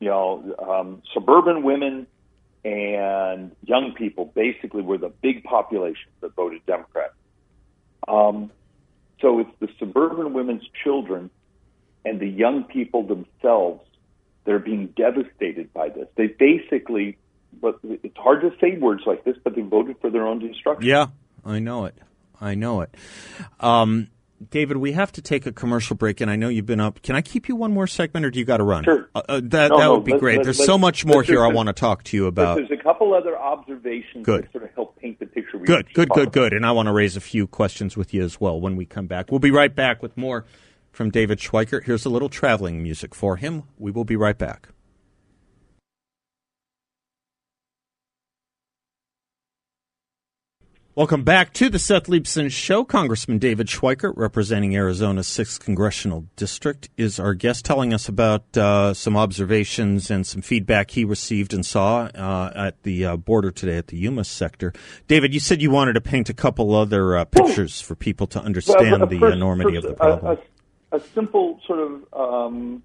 You 0.00 0.08
know, 0.08 0.56
um, 0.58 1.02
suburban 1.14 1.62
women 1.62 2.06
and 2.64 3.52
young 3.64 3.94
people 3.94 4.26
basically 4.26 4.82
were 4.82 4.98
the 4.98 5.08
big 5.08 5.42
population 5.44 6.10
that 6.20 6.34
voted 6.34 6.64
Democrat. 6.66 7.12
Um, 8.06 8.50
so 9.20 9.40
it's 9.40 9.50
the 9.60 9.68
suburban 9.78 10.32
women's 10.32 10.64
children 10.82 11.30
and 12.04 12.20
the 12.20 12.28
young 12.28 12.64
people 12.64 13.04
themselves 13.04 13.80
that 14.44 14.52
are 14.52 14.58
being 14.58 14.88
devastated 14.96 15.72
by 15.72 15.88
this. 15.88 16.08
They 16.16 16.26
basically, 16.26 17.16
but 17.60 17.78
it's 17.82 18.16
hard 18.16 18.42
to 18.42 18.52
say 18.60 18.76
words 18.76 19.02
like 19.06 19.24
this, 19.24 19.36
but 19.42 19.54
they 19.54 19.62
voted 19.62 19.96
for 20.00 20.10
their 20.10 20.26
own 20.26 20.40
destruction. 20.40 20.88
Yeah, 20.88 21.06
I 21.44 21.60
know 21.60 21.84
it. 21.84 21.96
I 22.40 22.54
know 22.56 22.80
it. 22.80 22.94
Um, 23.60 24.08
David, 24.50 24.76
we 24.78 24.92
have 24.92 25.12
to 25.12 25.22
take 25.22 25.46
a 25.46 25.52
commercial 25.52 25.96
break, 25.96 26.20
and 26.20 26.30
I 26.30 26.36
know 26.36 26.48
you've 26.48 26.66
been 26.66 26.80
up. 26.80 27.02
Can 27.02 27.14
I 27.16 27.22
keep 27.22 27.48
you 27.48 27.56
one 27.56 27.72
more 27.72 27.86
segment, 27.86 28.26
or 28.26 28.30
do 28.30 28.38
you 28.38 28.44
got 28.44 28.58
to 28.58 28.64
run? 28.64 28.84
Sure. 28.84 29.08
Uh, 29.14 29.22
uh, 29.28 29.40
that 29.44 29.68
No, 29.70 29.78
that 29.78 29.84
no, 29.84 29.94
would 29.94 30.04
be 30.04 30.18
great. 30.18 30.42
There's 30.42 30.64
so 30.64 30.76
much 30.78 31.04
more 31.04 31.22
here 31.22 31.44
I 31.44 31.48
want 31.48 31.68
to 31.68 31.72
talk 31.72 32.02
to 32.04 32.16
you 32.16 32.26
about. 32.26 32.56
there's 32.56 32.70
a 32.70 32.82
couple 32.82 33.14
other 33.14 33.38
observations 33.38 34.24
Good. 34.24 34.44
that 34.44 34.52
sort 34.52 34.64
of 34.64 34.70
help 34.74 34.96
paint 34.98 35.18
the 35.18 35.26
picture. 35.26 35.58
we 35.58 35.66
Good, 35.66 35.92
good, 35.94 36.08
good, 36.10 36.22
about. 36.22 36.32
good. 36.32 36.52
And 36.52 36.64
I 36.66 36.72
want 36.72 36.86
to 36.86 36.92
raise 36.92 37.16
a 37.16 37.20
few 37.20 37.46
questions 37.46 37.96
with 37.96 38.12
you 38.14 38.22
as 38.22 38.40
well 38.40 38.60
when 38.60 38.76
we 38.76 38.84
come 38.86 39.06
back. 39.06 39.30
We'll 39.30 39.38
be 39.40 39.50
right 39.50 39.74
back 39.74 40.02
with 40.02 40.16
more 40.16 40.44
from 40.90 41.10
David 41.10 41.38
Schweikert. 41.38 41.84
Here's 41.84 42.04
a 42.04 42.10
little 42.10 42.28
traveling 42.28 42.82
music 42.82 43.14
for 43.14 43.36
him. 43.36 43.62
We 43.78 43.90
will 43.90 44.04
be 44.04 44.16
right 44.16 44.36
back. 44.36 44.68
Welcome 50.94 51.24
back 51.24 51.54
to 51.54 51.70
the 51.70 51.78
Seth 51.78 52.04
Leibsohn 52.04 52.50
Show. 52.50 52.84
Congressman 52.84 53.38
David 53.38 53.68
Schweikert, 53.68 54.12
representing 54.14 54.76
Arizona's 54.76 55.26
6th 55.26 55.58
Congressional 55.60 56.26
District, 56.36 56.90
is 56.98 57.18
our 57.18 57.32
guest 57.32 57.64
telling 57.64 57.94
us 57.94 58.10
about 58.10 58.54
uh, 58.58 58.92
some 58.92 59.16
observations 59.16 60.10
and 60.10 60.26
some 60.26 60.42
feedback 60.42 60.90
he 60.90 61.06
received 61.06 61.54
and 61.54 61.64
saw 61.64 62.10
uh, 62.14 62.52
at 62.54 62.82
the 62.82 63.06
uh, 63.06 63.16
border 63.16 63.50
today 63.50 63.78
at 63.78 63.86
the 63.86 63.96
Yuma 63.96 64.22
sector. 64.22 64.74
David, 65.08 65.32
you 65.32 65.40
said 65.40 65.62
you 65.62 65.70
wanted 65.70 65.94
to 65.94 66.02
paint 66.02 66.28
a 66.28 66.34
couple 66.34 66.74
other 66.74 67.16
uh, 67.16 67.24
pictures 67.24 67.80
for 67.80 67.94
people 67.94 68.26
to 68.26 68.40
understand 68.42 68.90
Well, 68.90 69.06
the 69.06 69.18
first- 69.18 69.34
enormity 69.34 69.76
first, 69.76 69.84
of 69.86 69.90
the 69.92 69.96
problem. 69.96 70.38
A, 70.92 70.96
a 70.96 71.00
simple 71.14 71.58
sort 71.66 71.78
of 71.78 72.02
um, 72.12 72.82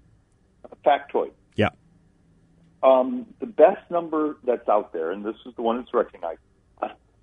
factoid. 0.82 1.32
yeah. 1.56 1.68
Um, 2.82 3.26
the 3.40 3.46
best 3.46 3.90
number 3.90 4.38
that's 4.44 4.66
out 4.68 4.94
there, 4.94 5.10
and 5.10 5.22
this 5.22 5.34
is 5.44 5.52
the 5.56 5.62
one 5.62 5.76
that's 5.78 5.92
recognized, 5.92 6.38
a 6.38 6.47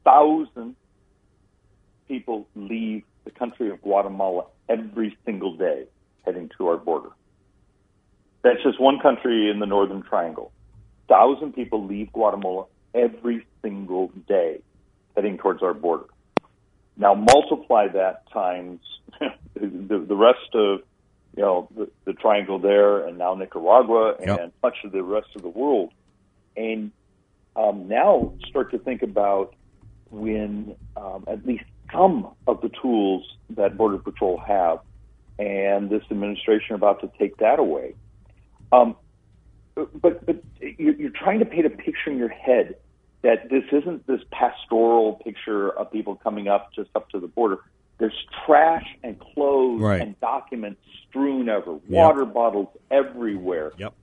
thousand 0.05 0.75
people 2.07 2.47
leave 2.55 3.03
the 3.25 3.31
country 3.31 3.69
of 3.71 3.81
Guatemala 3.81 4.45
every 4.69 5.17
single 5.25 5.57
day 5.57 5.85
heading 6.24 6.50
to 6.57 6.67
our 6.67 6.77
border. 6.77 7.09
That's 8.43 8.62
just 8.63 8.79
one 8.79 9.00
country 9.00 9.50
in 9.50 9.59
the 9.59 9.65
Northern 9.65 10.03
Triangle. 10.03 10.51
Thousand 11.09 11.53
people 11.53 11.85
leave 11.85 12.12
Guatemala 12.13 12.65
every 12.93 13.45
single 13.63 14.12
day 14.27 14.59
heading 15.15 15.38
towards 15.38 15.63
our 15.63 15.74
border. 15.74 16.05
Now 16.97 17.13
multiply 17.15 17.88
that 17.89 18.24
times 18.31 18.81
the, 19.55 20.05
the 20.07 20.15
rest 20.15 20.53
of 20.53 20.81
you 21.35 21.43
know 21.43 21.67
the, 21.75 21.89
the 22.05 22.13
triangle 22.13 22.59
there, 22.59 23.05
and 23.05 23.17
now 23.17 23.35
Nicaragua, 23.35 24.15
and 24.19 24.27
Yep. 24.27 24.53
much 24.63 24.77
of 24.85 24.91
the 24.93 25.03
rest 25.03 25.27
of 25.35 25.41
the 25.41 25.50
world, 25.50 25.91
and 26.55 26.91
um, 27.55 27.88
now 27.88 28.33
start 28.50 28.71
to 28.71 28.79
think 28.79 29.01
about 29.01 29.53
when 30.09 30.75
um, 30.95 31.25
at 31.27 31.45
least 31.45 31.63
some 31.91 32.27
of 32.47 32.62
the 32.62 32.69
tools 32.81 33.24
that 33.51 33.77
Border 33.77 33.97
Patrol 33.97 34.41
have, 34.45 34.79
and 35.38 35.89
this 35.89 36.03
administration 36.09 36.74
are 36.74 36.75
about 36.75 37.01
to 37.01 37.12
take 37.19 37.38
that 37.38 37.59
away. 37.59 37.93
Um, 38.71 38.95
but 40.01 40.25
but 40.25 40.43
you're, 40.62 40.95
you're 40.95 41.09
trying 41.12 41.39
to 41.39 41.45
paint 41.45 41.65
a 41.65 41.69
picture 41.69 42.09
in 42.09 42.17
your 42.17 42.29
head 42.29 42.75
that 43.21 43.50
this 43.50 43.63
isn't 43.71 44.05
this 44.07 44.21
pastoral 44.31 45.13
picture 45.24 45.69
of 45.71 45.91
people 45.91 46.15
coming 46.15 46.47
up 46.47 46.71
just 46.74 46.89
up 46.95 47.09
to 47.09 47.19
the 47.19 47.27
border. 47.27 47.57
There's 47.97 48.13
trash 48.45 48.85
and 49.03 49.19
clothes 49.19 49.81
Right. 49.81 50.01
and 50.01 50.19
documents 50.19 50.81
strewn 51.07 51.50
everywhere, 51.50 51.81
water 51.88 52.25
bottles 52.25 52.67
everywhere. 52.91 53.71
Yep. 53.77 53.93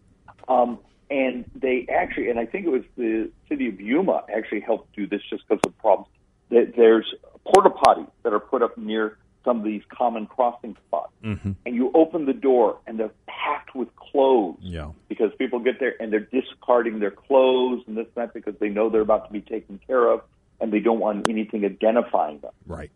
Um, 0.48 0.78
and 1.12 1.44
they 1.54 1.86
actually, 1.92 2.30
and 2.30 2.38
I 2.38 2.46
think 2.46 2.64
it 2.66 2.70
was 2.70 2.82
the 2.96 3.30
city 3.48 3.68
of 3.68 3.78
Yuma 3.80 4.24
actually 4.34 4.60
helped 4.60 4.96
do 4.96 5.06
this 5.06 5.20
just 5.28 5.46
because 5.46 5.60
of 5.66 5.76
problems. 5.78 6.08
That 6.50 6.72
there's 6.76 7.14
porta 7.46 7.70
potties 7.70 8.10
that 8.22 8.32
are 8.32 8.40
put 8.40 8.62
up 8.62 8.76
near 8.78 9.18
some 9.44 9.58
of 9.58 9.64
these 9.64 9.82
common 9.90 10.26
crossing 10.26 10.76
spots, 10.86 11.12
Mm-hmm. 11.24 11.52
and 11.66 11.74
you 11.74 11.90
open 11.94 12.26
the 12.26 12.32
door 12.32 12.78
and 12.86 12.98
they're 12.98 13.12
packed 13.26 13.74
with 13.76 13.94
clothes 13.96 14.56
Yeah. 14.60 14.90
because 15.08 15.30
people 15.38 15.58
get 15.60 15.78
there 15.78 15.94
and 16.00 16.12
they're 16.12 16.28
discarding 16.40 16.98
their 16.98 17.10
clothes 17.12 17.82
and 17.86 17.96
this 17.96 18.06
and 18.16 18.24
that 18.24 18.34
because 18.34 18.54
they 18.58 18.68
know 18.68 18.88
they're 18.90 19.00
about 19.10 19.26
to 19.28 19.32
be 19.32 19.40
taken 19.40 19.78
care 19.86 20.04
of 20.12 20.22
and 20.60 20.72
they 20.72 20.80
don't 20.80 20.98
want 20.98 21.28
anything 21.28 21.64
identifying 21.64 22.38
them. 22.40 22.52
Right. 22.66 22.90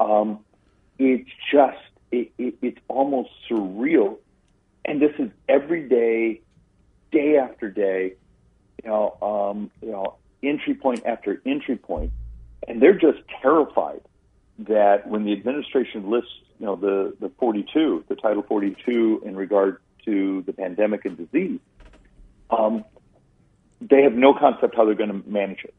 Um, 0.00 0.40
it's 0.98 1.30
just 1.52 1.78
it, 2.10 2.32
it, 2.38 2.54
it's 2.62 2.78
almost 2.88 3.30
surreal, 3.48 4.16
and 4.84 5.00
this 5.00 5.12
is 5.18 5.30
every 5.48 5.88
day, 7.14 7.38
after 7.38 7.70
day. 7.70 8.14
You 8.82 8.90
know, 8.90 9.16
um, 9.22 9.70
you 9.80 9.92
know, 9.92 10.16
entry 10.42 10.74
point 10.74 11.02
after 11.06 11.40
entry 11.46 11.76
point, 11.76 12.12
and 12.68 12.82
they're 12.82 12.98
just 12.98 13.20
terrified 13.40 14.02
that 14.58 15.08
when 15.08 15.24
the 15.24 15.32
administration 15.32 16.10
lists, 16.10 16.32
you 16.58 16.66
know, 16.66 16.76
the 16.76 17.14
the 17.20 17.30
42, 17.38 18.04
the 18.08 18.16
Title 18.16 18.42
42 18.42 19.22
in 19.24 19.36
regard 19.36 19.78
to 20.04 20.42
the 20.42 20.52
pandemic 20.52 21.04
and 21.04 21.16
disease, 21.16 21.60
um, 22.50 22.84
they 23.80 24.02
have 24.02 24.14
no 24.14 24.34
concept 24.34 24.76
how 24.76 24.84
they're 24.84 24.94
going 24.94 25.22
to 25.22 25.28
manage 25.28 25.64
it 25.64 25.74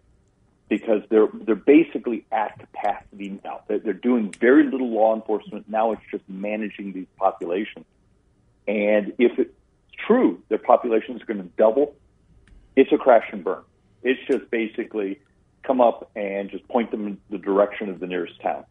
because 0.69 1.01
they're 1.09 1.27
they're 1.33 1.55
basically 1.55 2.25
at 2.31 2.57
capacity 2.59 3.39
now. 3.43 3.61
They're, 3.67 3.79
they're 3.79 3.93
doing 3.93 4.33
very 4.39 4.63
little 4.63 4.89
law 4.89 5.15
enforcement 5.15 5.69
now. 5.69 5.91
It's 5.91 6.01
just 6.09 6.23
managing 6.27 6.93
these 6.93 7.07
populations, 7.17 7.85
and 8.67 9.13
if 9.19 9.37
it's 9.37 9.53
true, 10.07 10.41
their 10.49 10.57
population 10.57 11.15
is 11.15 11.21
going 11.23 11.41
to 11.41 11.47
double. 11.57 11.95
It's 12.75 12.91
a 12.91 12.97
crash 12.97 13.27
and 13.31 13.43
burn. 13.43 13.61
It's 14.03 14.19
just 14.27 14.49
basically 14.51 15.19
come 15.63 15.81
up 15.81 16.11
and 16.15 16.49
just 16.49 16.67
point 16.67 16.91
them 16.91 17.07
in 17.07 17.17
the 17.29 17.37
direction 17.37 17.89
of 17.89 17.99
the 17.99 18.07
nearest 18.07 18.41
town. 18.41 18.65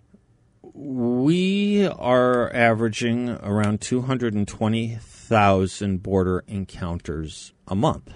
We 0.73 1.87
are 1.87 2.51
averaging 2.55 3.31
around 3.31 3.81
220,000 3.81 6.03
border 6.03 6.45
encounters 6.49 7.53
a 7.69 7.75
month. 7.75 8.15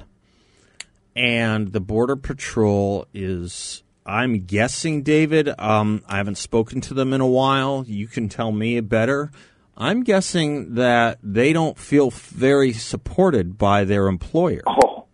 And 1.14 1.72
the 1.72 1.80
Border 1.80 2.16
Patrol 2.16 3.06
is, 3.12 3.82
I'm 4.06 4.46
guessing, 4.46 5.02
David, 5.02 5.50
um, 5.58 6.02
I 6.08 6.16
haven't 6.18 6.38
spoken 6.38 6.80
to 6.82 6.94
them 6.94 7.12
in 7.12 7.20
a 7.20 7.26
while. 7.26 7.84
You 7.86 8.06
can 8.06 8.28
tell 8.28 8.52
me 8.52 8.78
better. 8.80 9.32
I'm 9.80 10.02
guessing 10.02 10.74
that 10.74 11.18
they 11.22 11.52
don't 11.52 11.78
feel 11.78 12.10
very 12.10 12.72
supported 12.72 13.56
by 13.56 13.84
their 13.84 14.08
employer. 14.08 14.62
Oh, 14.66 15.06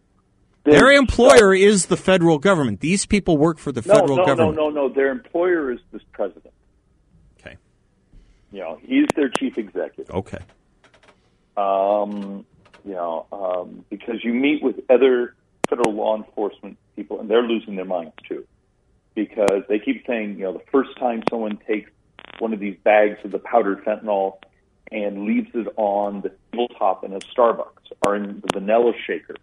Their 0.64 0.90
employer 0.92 1.54
is 1.54 1.86
the 1.86 1.98
federal 1.98 2.38
government. 2.38 2.80
These 2.80 3.04
people 3.04 3.36
work 3.36 3.58
for 3.58 3.72
the 3.72 3.82
No, 3.86 3.94
federal 3.94 4.16
no, 4.16 4.24
government. 4.24 4.56
no, 4.56 4.70
no, 4.70 4.86
no. 4.86 4.94
Their 4.94 5.10
employer 5.10 5.70
is 5.70 5.80
this 5.92 6.00
president. 6.12 6.54
Okay. 7.38 7.56
You 8.52 8.60
know, 8.60 8.78
he's 8.82 9.06
their 9.14 9.28
chief 9.28 9.58
executive. 9.58 10.14
Okay. 10.14 10.38
um, 11.58 12.46
you 12.86 12.92
know, 12.92 13.26
um, 13.32 13.84
because 13.90 14.24
you 14.24 14.32
meet 14.32 14.62
with 14.62 14.76
other 14.90 15.34
federal 15.68 15.92
law 15.94 16.16
enforcement 16.16 16.76
people, 16.96 17.20
and 17.20 17.28
they're 17.30 17.42
losing 17.42 17.76
their 17.76 17.84
minds 17.84 18.14
too, 18.28 18.46
because 19.14 19.62
they 19.68 19.78
keep 19.78 20.06
saying, 20.06 20.38
you 20.38 20.44
know, 20.44 20.52
the 20.52 20.64
first 20.72 20.96
time 20.98 21.22
someone 21.30 21.58
takes 21.66 21.90
one 22.38 22.52
of 22.52 22.60
these 22.60 22.76
bags 22.82 23.18
of 23.24 23.30
the 23.30 23.38
powdered 23.38 23.84
fentanyl 23.84 24.36
and 24.92 25.24
leaves 25.24 25.50
it 25.54 25.68
on 25.76 26.20
the 26.20 26.32
tabletop 26.52 27.04
in 27.04 27.12
a 27.12 27.20
Starbucks 27.20 27.92
or 28.06 28.16
in 28.16 28.40
the 28.40 28.48
vanilla 28.52 28.92
shaker 29.06 29.36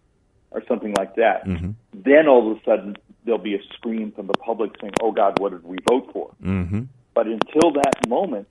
or 0.50 0.62
something 0.66 0.94
like 0.94 1.16
that, 1.16 1.46
then 1.94 2.28
all 2.28 2.50
of 2.50 2.56
a 2.56 2.64
sudden 2.64 2.96
there'll 3.24 3.40
be 3.40 3.54
a 3.54 3.62
scream 3.74 4.12
from 4.12 4.26
the 4.26 4.34
public 4.34 4.72
saying, 4.80 4.92
"Oh 5.00 5.12
God, 5.12 5.38
what 5.38 5.52
did 5.52 5.64
we 5.64 5.78
vote 5.88 6.10
for?" 6.12 6.30
Mm-hmm. 6.42 6.82
But 7.14 7.26
until 7.26 7.72
that 7.72 8.08
moment, 8.08 8.48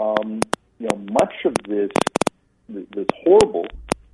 um, 0.00 0.40
you 0.78 0.88
know, 0.88 0.96
much 1.12 1.34
of 1.44 1.54
this 1.66 1.90
this 2.68 3.06
horrible 3.24 3.66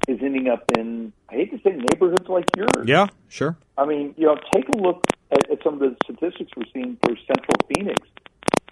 is 0.06 0.18
ending 0.22 0.48
up 0.48 0.64
in 0.76 1.12
I 1.28 1.34
hate 1.34 1.50
to 1.50 1.58
say 1.58 1.76
neighborhoods 1.76 2.28
like 2.28 2.44
yours. 2.56 2.86
Yeah, 2.86 3.08
sure. 3.28 3.56
I 3.76 3.84
mean, 3.84 4.14
you 4.16 4.26
know, 4.26 4.36
take 4.52 4.68
a 4.68 4.76
look 4.76 5.06
at, 5.30 5.50
at 5.50 5.62
some 5.62 5.74
of 5.74 5.80
the 5.80 5.96
statistics 6.04 6.52
we're 6.56 6.64
seeing 6.72 6.96
for 7.02 7.16
Central 7.26 7.56
Phoenix. 7.74 8.00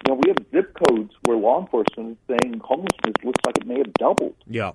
You 0.05 0.13
know, 0.13 0.21
we 0.23 0.29
have 0.29 0.45
zip 0.51 0.77
codes 0.87 1.13
where 1.23 1.37
law 1.37 1.61
enforcement 1.61 2.11
is 2.11 2.17
saying 2.27 2.59
homelessness 2.59 3.15
looks 3.23 3.39
like 3.45 3.57
it 3.57 3.65
may 3.65 3.77
have 3.77 3.93
doubled. 3.93 4.35
Yeah. 4.47 4.71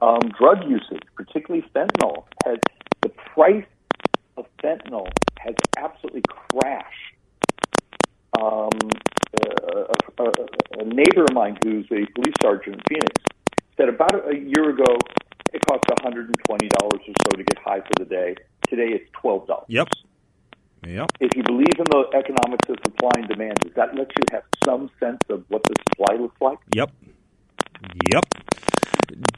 Um, 0.00 0.20
drug 0.38 0.68
usage, 0.68 1.02
particularly 1.14 1.66
fentanyl, 1.74 2.24
has 2.44 2.58
the 3.02 3.10
price 3.10 3.66
of 4.36 4.46
fentanyl 4.62 5.08
has 5.38 5.54
absolutely 5.78 6.22
crashed. 6.28 7.14
Um, 8.40 8.70
uh, 9.40 9.94
a, 10.18 10.22
a, 10.22 10.32
a 10.80 10.84
neighbor 10.84 11.24
of 11.24 11.34
mine 11.34 11.58
who's 11.62 11.86
a 11.86 12.06
police 12.14 12.34
sergeant 12.42 12.76
in 12.76 12.82
Phoenix 12.88 13.22
said 13.76 13.88
about 13.88 14.14
a, 14.14 14.30
a 14.30 14.34
year 14.34 14.70
ago 14.70 14.96
it 15.52 15.64
cost 15.66 15.84
$120 15.84 16.32
or 16.82 16.90
so 17.04 17.36
to 17.36 17.44
get 17.44 17.62
high 17.62 17.80
for 17.80 17.92
the 17.98 18.04
day. 18.04 18.34
Today 18.68 18.88
it's 18.88 19.08
$12. 19.22 19.64
Yep. 19.68 19.88
Yep. 20.86 21.10
If 21.20 21.30
you 21.36 21.42
believe 21.42 21.78
in 21.78 21.84
the 21.84 22.04
economics 22.14 22.68
of 22.68 22.76
supply 22.86 23.10
and 23.16 23.28
demand, 23.28 23.54
does 23.60 23.72
that 23.74 23.94
let 23.94 24.08
you 24.18 24.24
have 24.32 24.42
some 24.64 24.90
sense 25.00 25.20
of 25.30 25.44
what 25.48 25.62
the 25.64 25.74
supply 25.90 26.16
looks 26.16 26.40
like? 26.40 26.58
Yep. 26.74 26.90
Yep. 28.12 28.24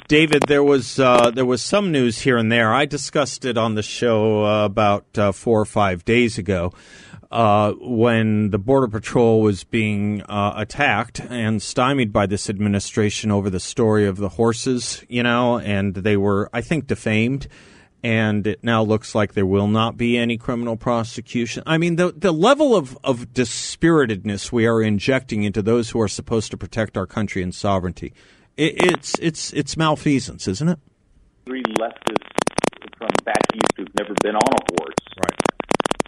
David, 0.09 0.43
there 0.47 0.63
was 0.63 0.99
uh, 0.99 1.31
there 1.31 1.45
was 1.45 1.63
some 1.63 1.91
news 1.93 2.21
here 2.21 2.37
and 2.37 2.51
there. 2.51 2.73
I 2.73 2.87
discussed 2.87 3.45
it 3.45 3.59
on 3.59 3.75
the 3.75 3.83
show 3.83 4.45
uh, 4.45 4.65
about 4.65 5.07
uh, 5.19 5.33
four 5.33 5.61
or 5.61 5.65
five 5.65 6.05
days 6.05 6.39
ago. 6.39 6.73
uh, 7.31 7.73
when 7.81 8.51
the 8.51 8.59
Border 8.59 8.89
Patrol 8.89 9.41
was 9.41 9.65
being 9.65 10.23
uh, 10.23 10.55
attacked 10.57 11.21
and 11.21 11.61
stymied 11.61 12.13
by 12.13 12.27
this 12.27 12.49
administration 12.49 13.31
over 13.31 13.51
the 13.51 13.61
story 13.61 14.07
of 14.07 14.17
the 14.17 14.29
horses, 14.31 15.05
you 15.09 15.23
know, 15.23 15.59
and 15.59 15.95
they 15.95 16.17
were, 16.17 16.49
I 16.53 16.61
think, 16.61 16.87
defamed. 16.87 17.49
And 18.07 18.47
it 18.47 18.63
now 18.63 18.85
looks 18.85 19.17
like 19.17 19.33
there 19.33 19.45
will 19.45 19.67
not 19.67 19.97
be 19.97 20.17
any 20.17 20.39
criminal 20.39 20.77
prosecution. 20.77 21.65
I 21.67 21.77
mean, 21.77 21.97
the 21.97 22.13
the 22.17 22.31
level 22.31 22.77
of, 22.77 22.97
of 23.03 23.33
dispiritedness 23.33 24.53
we 24.53 24.65
are 24.65 24.81
injecting 24.81 25.43
into 25.43 25.61
those 25.61 25.91
who 25.91 26.01
are 26.01 26.07
supposed 26.07 26.53
to 26.53 26.57
protect 26.57 26.97
our 26.97 27.07
country 27.07 27.43
and 27.43 27.53
sovereignty, 27.53 28.15
it, 28.57 28.75
it's 28.77 29.19
it's 29.19 29.53
it's 29.53 29.77
malfeasance, 29.77 30.47
isn't 30.47 30.69
it? 30.69 30.79
Three 31.47 31.65
leftists 31.65 32.31
from 32.97 33.11
back 33.25 33.43
east 33.53 33.73
who've 33.77 33.95
never 33.99 34.15
been 34.23 34.37
on 34.37 34.53
a 34.55 34.73
horse. 34.79 34.95
Right 35.19 35.47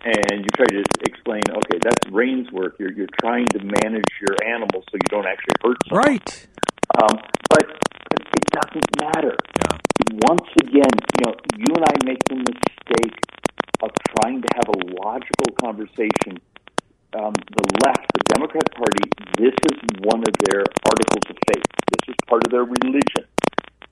and 0.04 0.40
you 0.40 0.48
try 0.54 0.66
to 0.66 0.82
explain, 1.02 1.42
okay, 1.50 1.78
that's 1.82 2.08
Rain's 2.12 2.50
work. 2.52 2.76
You're 2.78 2.92
you're 2.92 3.08
trying 3.20 3.46
to 3.46 3.58
manage 3.58 4.06
your 4.20 4.36
animals 4.46 4.84
so 4.88 4.94
you 4.94 5.08
don't 5.08 5.26
actually 5.26 5.56
hurt 5.62 5.76
someone. 5.88 6.06
Right. 6.06 6.46
Um, 7.02 7.18
but, 7.50 7.66
but 8.10 8.20
it 8.20 8.44
doesn't 8.52 8.88
matter. 9.00 9.36
Yeah. 9.60 9.78
Once 10.28 10.48
again, 10.62 10.94
you 11.16 11.22
know, 11.26 11.34
you 11.56 11.70
and 11.76 11.84
I 11.84 11.94
make 12.04 12.22
the 12.24 12.36
mistake 12.36 13.18
of 13.82 13.90
trying 14.16 14.42
to 14.42 14.48
have 14.56 14.68
a 14.68 14.78
logical 15.04 15.52
conversation. 15.60 16.40
Um, 17.16 17.32
the 17.32 17.64
left, 17.84 18.04
the 18.12 18.24
Democrat 18.36 18.68
Party, 18.76 19.04
this 19.38 19.56
is 19.72 19.78
one 20.04 20.20
of 20.20 20.34
their 20.44 20.64
articles 20.84 21.24
of 21.30 21.36
faith. 21.48 21.64
This 21.96 22.12
is 22.12 22.16
part 22.28 22.44
of 22.44 22.52
their 22.52 22.64
religion. 22.64 23.24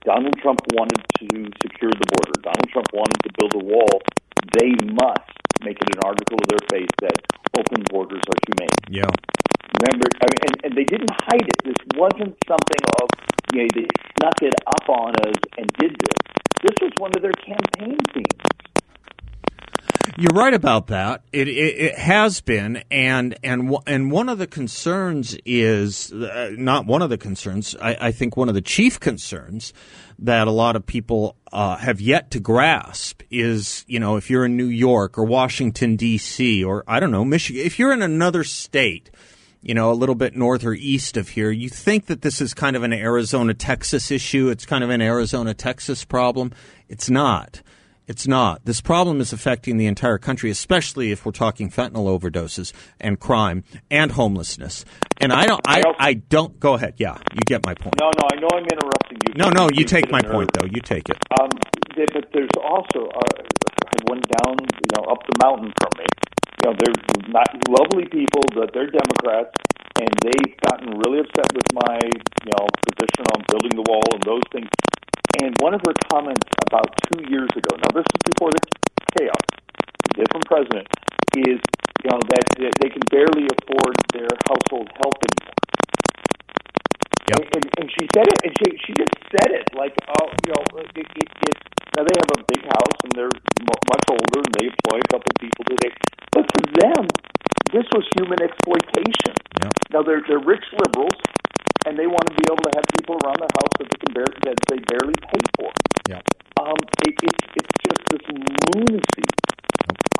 Donald 0.05 0.37
Trump 0.41 0.61
wanted 0.73 1.01
to 1.19 1.27
secure 1.61 1.91
the 1.91 2.07
border. 2.13 2.33
Donald 2.39 2.69
Trump 2.69 2.87
wanted 2.93 3.17
to 3.25 3.29
build 3.37 3.53
a 3.57 3.63
wall. 3.65 4.01
They 4.53 4.71
must 4.93 5.33
make 5.65 5.81
it 5.81 5.89
an 5.89 6.01
article 6.05 6.37
of 6.37 6.47
their 6.47 6.63
faith 6.69 6.93
that 7.01 7.17
open 7.57 7.83
borders 7.89 8.21
are 8.29 8.39
humane. 8.47 8.77
Yeah. 8.87 9.09
Remember, 9.81 10.07
I 10.21 10.25
mean, 10.29 10.41
and, 10.47 10.55
and 10.63 10.71
they 10.77 10.85
didn't 10.85 11.11
hide 11.11 11.43
it. 11.43 11.59
This 11.65 11.81
wasn't 11.97 12.37
something 12.47 12.83
of, 13.01 13.07
you 13.53 13.61
know, 13.61 13.67
they 13.75 13.87
snuck 14.19 14.41
it 14.41 14.53
up 14.65 14.89
on 14.89 15.15
us 15.27 15.35
and 15.57 15.71
did 15.73 15.91
this. 15.91 16.17
This 16.61 16.75
was 16.81 16.91
one 16.97 17.11
of 17.15 17.21
their 17.21 17.33
campaign 17.33 17.97
themes. 18.13 18.57
You're 20.17 20.33
right 20.33 20.53
about 20.53 20.87
that. 20.87 21.21
It, 21.31 21.47
it, 21.47 21.51
it 21.51 21.95
has 21.95 22.41
been, 22.41 22.83
and 22.89 23.37
and 23.43 23.75
and 23.85 24.11
one 24.11 24.29
of 24.29 24.39
the 24.39 24.47
concerns 24.47 25.37
is 25.45 26.11
uh, 26.11 26.53
not 26.57 26.87
one 26.87 27.03
of 27.03 27.11
the 27.11 27.19
concerns. 27.19 27.75
I, 27.79 27.97
I, 28.01 28.11
think 28.11 28.35
one 28.35 28.49
of 28.49 28.55
the 28.55 28.61
chief 28.61 28.99
concerns 28.99 29.73
that 30.17 30.47
a 30.47 30.51
lot 30.51 30.75
of 30.75 30.87
people 30.87 31.35
uh, 31.51 31.75
have 31.77 32.01
yet 32.01 32.31
to 32.31 32.39
grasp 32.39 33.21
is, 33.29 33.85
you 33.87 33.99
know, 33.99 34.15
if 34.15 34.31
you're 34.31 34.45
in 34.45 34.57
New 34.57 34.65
York 34.65 35.19
or 35.19 35.23
Washington 35.23 35.97
D.C. 35.97 36.63
or 36.63 36.83
I 36.87 36.99
don't 36.99 37.11
know 37.11 37.25
Michigan, 37.25 37.63
if 37.63 37.77
you're 37.77 37.93
in 37.93 38.01
another 38.01 38.43
state, 38.43 39.11
you 39.67 39.73
know, 39.73 39.91
a 39.91 39.93
little 39.93 40.15
bit 40.15 40.33
north 40.33 40.63
or 40.63 40.73
east 40.73 41.17
of 41.17 41.27
here, 41.27 41.51
you 41.51 41.67
think 41.67 42.05
that 42.05 42.21
this 42.21 42.39
is 42.39 42.53
kind 42.53 42.77
of 42.77 42.83
an 42.83 42.93
Arizona 42.93 43.53
Texas 43.53 44.09
issue. 44.11 44.47
It's 44.47 44.65
kind 44.65 44.81
of 44.81 44.89
an 44.89 45.01
Arizona 45.01 45.53
Texas 45.53 46.05
problem. 46.05 46.53
It's 46.87 47.09
not. 47.09 47.61
It's 48.07 48.25
not. 48.25 48.63
This 48.63 48.79
problem 48.79 49.19
is 49.19 49.33
affecting 49.33 49.75
the 49.75 49.87
entire 49.87 50.17
country, 50.17 50.49
especially 50.49 51.11
if 51.11 51.25
we're 51.25 51.33
talking 51.33 51.69
fentanyl 51.69 52.17
overdoses 52.17 52.71
and 53.01 53.19
crime 53.19 53.65
and 53.91 54.09
homelessness. 54.13 54.85
And 55.19 55.33
I 55.33 55.45
don't. 55.45 55.59
I, 55.67 55.83
I 55.99 56.13
don't. 56.13 56.57
Go 56.61 56.75
ahead. 56.75 56.93
Yeah, 56.95 57.17
you 57.33 57.41
get 57.45 57.65
my 57.65 57.73
point. 57.73 57.95
No, 57.99 58.09
no. 58.17 58.29
I 58.31 58.39
know 58.39 58.47
I'm 58.53 58.63
interrupting 58.63 59.17
you. 59.27 59.33
No, 59.35 59.49
no. 59.49 59.69
You 59.73 59.83
take 59.83 60.09
my 60.09 60.21
point, 60.21 60.49
though. 60.53 60.67
You 60.67 60.79
take 60.79 61.09
it. 61.09 61.17
Um, 61.41 61.49
but 61.97 62.31
there's 62.31 62.49
also 62.63 63.09
uh, 63.09 63.43
one 64.05 64.21
down, 64.21 64.55
you 64.61 64.95
know, 64.95 65.11
up 65.11 65.27
the 65.27 65.43
mountain 65.43 65.73
from 65.77 65.91
me. 65.99 66.05
You 66.63 66.71
know, 66.71 66.73
they're 66.77 67.29
not 67.29 67.47
lovely 67.69 68.05
people, 68.09 68.41
but 68.53 68.73
they're 68.73 68.89
Democrats, 68.89 69.53
and 70.01 70.09
they've 70.25 70.55
gotten 70.65 70.97
really 70.99 71.19
upset 71.21 71.53
with 71.53 71.69
my, 71.73 71.99
you 72.01 72.51
know, 72.53 72.65
position 72.85 73.25
on 73.33 73.45
building 73.49 73.77
the 73.77 73.85
wall 73.85 74.05
and 74.13 74.23
those 74.23 74.45
things. 74.51 74.69
And 75.41 75.53
one 75.61 75.73
of 75.73 75.81
her 75.85 75.93
comments 76.11 76.45
about 76.65 76.89
two 77.13 77.21
years 77.29 77.49
ago, 77.53 77.77
now 77.77 77.91
this 77.93 78.05
is 78.09 78.21
before 78.33 78.49
the 78.49 78.61
chaos, 79.17 79.43
different 80.17 80.45
president, 80.49 80.87
is 81.37 81.61
you 82.03 82.09
know 82.09 82.19
that, 82.33 82.45
that 82.57 82.73
they 82.81 82.89
can 82.89 83.01
barely 83.09 83.45
afford 83.45 83.93
their 84.13 84.29
household 84.49 84.89
help 84.97 85.13
anymore. 85.21 85.53
Yep. 87.29 87.37
And, 87.37 87.47
and, 87.53 87.65
and 87.77 87.87
she 87.91 88.07
said 88.15 88.25
it, 88.25 88.39
and 88.45 88.51
she 88.57 88.67
she 88.81 88.91
just 88.97 89.13
said 89.29 89.51
it 89.53 89.65
like, 89.77 89.93
oh, 90.09 90.31
you 90.47 90.53
know, 90.57 90.63
it, 90.81 90.89
it, 90.97 91.05
it's 91.21 91.61
now 91.97 92.03
they 92.05 92.13
have 92.17 92.31
a 92.37 92.43
big 92.45 92.63
house 92.65 92.97
and 93.05 93.11
they're 93.13 93.25
m- 93.33 93.83
much 93.89 94.05
older 94.09 94.41
and 94.41 94.53
they 94.57 94.65
employ 94.69 94.97
a 95.01 95.07
couple 95.09 95.33
people 95.41 95.65
today, 95.65 95.89
but 95.89 95.97
for 95.97 96.05
them, 96.05 96.16
this 97.77 97.85
was 97.93 98.09
human 98.17 98.41
exploitation. 98.41 99.37
Yep. 99.61 99.73
Now 99.93 100.01
they're 100.01 100.25
they're 100.25 100.41
rich 100.41 100.65
liberals, 100.73 101.13
and 101.85 101.93
they 101.93 102.09
want 102.09 102.25
to 102.25 102.33
be 102.33 102.45
able 102.49 102.65
to 102.65 102.73
have 102.73 102.85
people 102.97 103.21
around 103.21 103.37
the 103.37 103.51
house 103.53 103.73
that 103.77 103.87
they 103.93 103.99
can 104.01 104.11
bear, 104.17 104.29
that 104.49 104.57
they 104.65 104.79
barely 104.89 105.13
pay 105.29 105.43
for. 105.61 105.69
Yeah. 106.09 106.21
Um, 106.57 106.77
it, 107.05 107.13
it's 107.21 107.43
it's 107.53 107.75
just 107.85 108.01
this 108.09 108.25
lunacy 108.73 109.29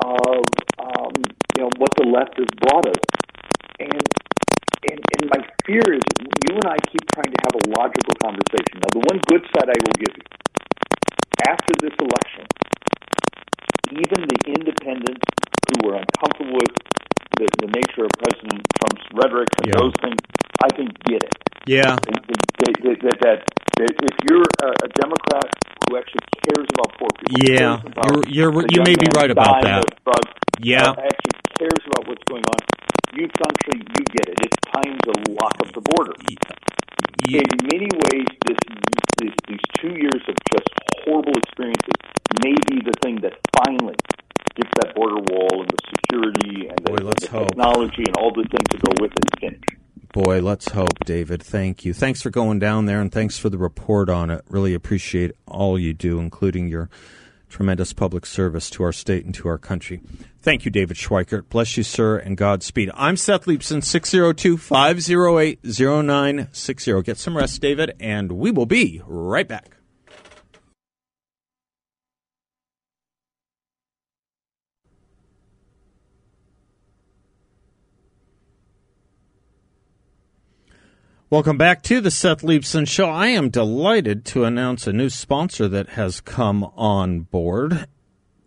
of 0.06 0.46
um, 0.78 1.14
you 1.58 1.66
know 1.66 1.70
what 1.82 1.90
the 1.98 2.06
left 2.06 2.38
has 2.38 2.46
brought 2.62 2.86
us, 2.86 3.02
and 3.82 4.06
and 4.86 5.00
and 5.18 5.22
my 5.34 5.42
fear 5.66 5.82
is 5.82 6.06
you 6.46 6.54
and 6.54 6.66
I 6.70 6.78
keep 6.86 7.02
trying 7.10 7.34
to 7.34 7.40
have 7.42 7.54
a 7.58 7.62
logical 7.74 8.14
conversation. 8.22 8.78
Now, 8.78 8.90
the 8.94 9.02
one 9.10 9.18
good 9.26 9.42
side 9.50 9.66
I 9.66 9.78
will 9.82 9.98
give 9.98 10.14
you 10.14 10.24
after 11.42 11.74
this 11.82 11.94
election, 11.98 12.46
even 13.98 14.30
the 14.30 14.38
independents 14.46 15.26
who 15.70 15.88
were 15.88 15.96
uncomfortable 15.98 16.54
with 16.54 16.74
the, 17.38 17.46
the 17.62 17.70
nature 17.70 18.04
of 18.04 18.10
President 18.18 18.62
Trump's 18.78 19.06
rhetoric 19.14 19.48
and 19.62 19.70
Yeah. 19.70 19.78
those 19.78 19.94
things, 20.02 20.18
I 20.62 20.68
think 20.74 20.90
get 21.04 21.22
it. 21.22 21.34
Yeah. 21.78 21.94
That, 21.94 22.22
that, 22.26 22.74
that, 23.02 23.18
that, 23.22 23.38
that 23.78 23.90
if 24.10 24.16
you're 24.26 24.42
a, 24.66 24.70
a 24.84 24.88
Democrat 24.98 25.46
who 25.86 25.96
actually 25.96 26.26
cares 26.42 26.66
about 26.74 26.90
poor 26.98 27.10
people, 27.22 27.38
Yeah. 27.38 27.78
You're- 28.10 28.26
you're- 28.26 28.66
you 28.74 28.80
may 28.82 28.96
be 28.98 29.06
right 29.16 29.30
about 29.30 29.62
that. 29.62 29.84
drugs, 30.04 30.30
Yeah. 30.60 30.90
actually 30.90 31.36
cares 31.58 31.82
about 31.90 32.08
what's 32.08 32.24
going 32.30 32.44
on, 32.50 32.58
you 33.14 33.28
country, 33.38 33.78
you 33.78 34.02
get 34.16 34.26
it. 34.28 34.36
It's 34.42 34.58
time 34.74 34.98
to 35.06 35.12
lock 35.40 35.54
up 35.62 35.70
the 35.72 35.80
border. 35.80 36.14
Ye- 37.28 37.38
In 37.38 37.58
many 37.72 37.88
ways, 38.06 38.26
this, 38.46 38.58
this 39.18 39.32
these 39.48 39.64
two 39.80 39.94
years 39.94 40.22
of 40.28 40.34
just 40.52 40.68
horrible 41.04 41.32
experiences 41.36 41.94
may 42.42 42.54
be 42.70 42.80
the 42.84 42.92
thing 43.02 43.16
that 43.22 43.34
finally 43.58 43.96
gets 44.54 44.70
that 44.76 44.94
border 44.94 45.20
wall 45.30 45.62
and 45.62 45.70
the 45.70 45.78
security 45.94 46.68
and 46.68 46.78
the, 46.84 46.90
Boy, 46.92 47.02
let's 47.04 47.26
the 47.28 47.38
technology 47.38 48.04
and 48.06 48.16
all 48.18 48.30
the 48.32 48.44
things 48.44 48.66
that 48.70 48.80
go 48.82 48.92
with 49.00 49.12
it 49.12 49.40
finished. 49.40 49.76
Boy, 50.12 50.40
let's 50.40 50.68
hope, 50.70 50.97
David. 51.08 51.42
Thank 51.42 51.86
you. 51.86 51.94
Thanks 51.94 52.20
for 52.20 52.28
going 52.28 52.58
down 52.58 52.84
there 52.84 53.00
and 53.00 53.10
thanks 53.10 53.38
for 53.38 53.48
the 53.48 53.56
report 53.56 54.10
on 54.10 54.28
it. 54.28 54.44
Really 54.50 54.74
appreciate 54.74 55.32
all 55.46 55.78
you 55.78 55.94
do, 55.94 56.20
including 56.20 56.68
your 56.68 56.90
tremendous 57.48 57.94
public 57.94 58.26
service 58.26 58.68
to 58.68 58.82
our 58.82 58.92
state 58.92 59.24
and 59.24 59.34
to 59.36 59.48
our 59.48 59.56
country. 59.56 60.02
Thank 60.42 60.66
you, 60.66 60.70
David 60.70 60.98
Schweikert. 60.98 61.48
Bless 61.48 61.78
you, 61.78 61.82
sir, 61.82 62.18
and 62.18 62.36
Godspeed. 62.36 62.90
I'm 62.92 63.16
Seth 63.16 63.46
Leibsohn, 63.46 63.82
602 63.82 64.58
508 64.58 65.60
0960. 65.64 67.02
Get 67.02 67.16
some 67.16 67.38
rest, 67.38 67.62
David, 67.62 67.94
and 67.98 68.32
we 68.32 68.50
will 68.50 68.66
be 68.66 69.00
right 69.06 69.48
back. 69.48 69.77
Welcome 81.30 81.58
back 81.58 81.82
to 81.82 82.00
the 82.00 82.10
Seth 82.10 82.40
Leibsohn 82.40 82.88
Show. 82.88 83.10
I 83.10 83.26
am 83.26 83.50
delighted 83.50 84.24
to 84.26 84.44
announce 84.44 84.86
a 84.86 84.94
new 84.94 85.10
sponsor 85.10 85.68
that 85.68 85.90
has 85.90 86.22
come 86.22 86.64
on 86.74 87.20
board. 87.20 87.86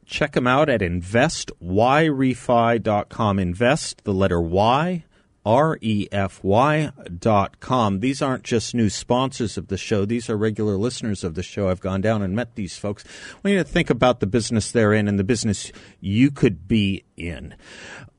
Check 0.03 0.31
them 0.31 0.47
out 0.47 0.67
at 0.67 0.81
investyrefy.com. 0.81 3.37
Invest, 3.37 4.03
the 4.03 4.13
letter 4.13 4.41
Y, 4.41 5.05
R 5.45 5.77
E 5.79 6.07
F 6.11 6.43
Y 6.43 6.91
dot 7.19 7.59
com. 7.59 7.99
These 7.99 8.23
aren't 8.23 8.43
just 8.43 8.73
new 8.73 8.89
sponsors 8.89 9.59
of 9.59 9.67
the 9.67 9.77
show, 9.77 10.03
these 10.03 10.27
are 10.27 10.35
regular 10.35 10.75
listeners 10.75 11.23
of 11.23 11.35
the 11.35 11.43
show. 11.43 11.69
I've 11.69 11.81
gone 11.81 12.01
down 12.01 12.23
and 12.23 12.35
met 12.35 12.55
these 12.55 12.79
folks. 12.79 13.03
We 13.43 13.51
need 13.51 13.57
to 13.57 13.63
think 13.63 13.91
about 13.91 14.21
the 14.21 14.27
business 14.27 14.71
they're 14.71 14.93
in 14.93 15.07
and 15.07 15.19
the 15.19 15.23
business 15.23 15.71
you 15.99 16.31
could 16.31 16.67
be 16.67 17.03
in 17.15 17.53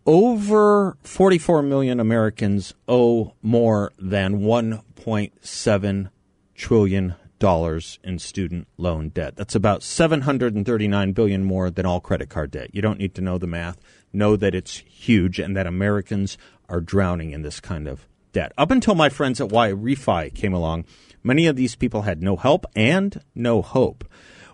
over 0.06 0.96
44 1.02 1.62
million 1.62 2.00
Americans 2.00 2.74
owe 2.88 3.34
more 3.42 3.92
than 3.98 4.40
1.7 4.40 6.10
trillion 6.54 7.14
dollars 7.38 7.98
in 8.04 8.20
student 8.20 8.68
loan 8.76 9.08
debt. 9.08 9.34
That's 9.34 9.56
about 9.56 9.82
739 9.82 11.12
billion 11.12 11.42
more 11.42 11.70
than 11.70 11.84
all 11.84 12.00
credit 12.00 12.28
card 12.28 12.52
debt. 12.52 12.72
You 12.72 12.82
don't 12.82 13.00
need 13.00 13.16
to 13.16 13.20
know 13.20 13.36
the 13.36 13.48
math. 13.48 13.80
Know 14.12 14.36
that 14.36 14.54
it's 14.54 14.76
huge 14.78 15.40
and 15.40 15.56
that 15.56 15.66
Americans 15.66 16.38
are 16.68 16.80
drowning 16.80 17.32
in 17.32 17.42
this 17.42 17.58
kind 17.58 17.88
of 17.88 18.06
debt. 18.32 18.52
Up 18.56 18.70
until 18.70 18.94
my 18.94 19.08
friends 19.08 19.40
at 19.40 19.48
Yrefy 19.48 20.32
came 20.34 20.54
along, 20.54 20.84
many 21.24 21.46
of 21.46 21.56
these 21.56 21.74
people 21.74 22.02
had 22.02 22.22
no 22.22 22.36
help 22.36 22.64
and 22.76 23.20
no 23.34 23.60
hope. 23.60 24.04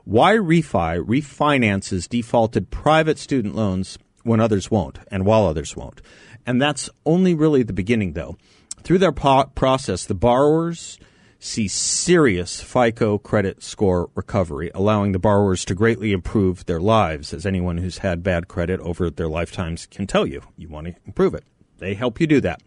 Yrefy 0.08 1.04
refinances 1.04 2.08
defaulted 2.08 2.70
private 2.70 3.18
student 3.18 3.54
loans 3.54 3.98
when 4.22 4.40
others 4.40 4.70
won't, 4.70 4.98
and 5.10 5.24
while 5.24 5.46
others 5.46 5.76
won't. 5.76 6.00
And 6.46 6.60
that's 6.60 6.90
only 7.04 7.34
really 7.34 7.62
the 7.62 7.72
beginning, 7.72 8.12
though. 8.12 8.36
Through 8.82 8.98
their 8.98 9.12
po- 9.12 9.50
process, 9.54 10.04
the 10.04 10.14
borrowers 10.14 10.98
see 11.40 11.68
serious 11.68 12.60
FICO 12.60 13.18
credit 13.18 13.62
score 13.62 14.10
recovery, 14.14 14.70
allowing 14.74 15.12
the 15.12 15.18
borrowers 15.18 15.64
to 15.66 15.74
greatly 15.74 16.12
improve 16.12 16.66
their 16.66 16.80
lives, 16.80 17.32
as 17.32 17.46
anyone 17.46 17.78
who's 17.78 17.98
had 17.98 18.22
bad 18.22 18.48
credit 18.48 18.80
over 18.80 19.10
their 19.10 19.28
lifetimes 19.28 19.86
can 19.86 20.06
tell 20.06 20.26
you. 20.26 20.42
You 20.56 20.68
want 20.68 20.88
to 20.88 20.94
improve 21.06 21.34
it. 21.34 21.44
They 21.78 21.94
help 21.94 22.20
you 22.20 22.26
do 22.26 22.40
that. 22.40 22.60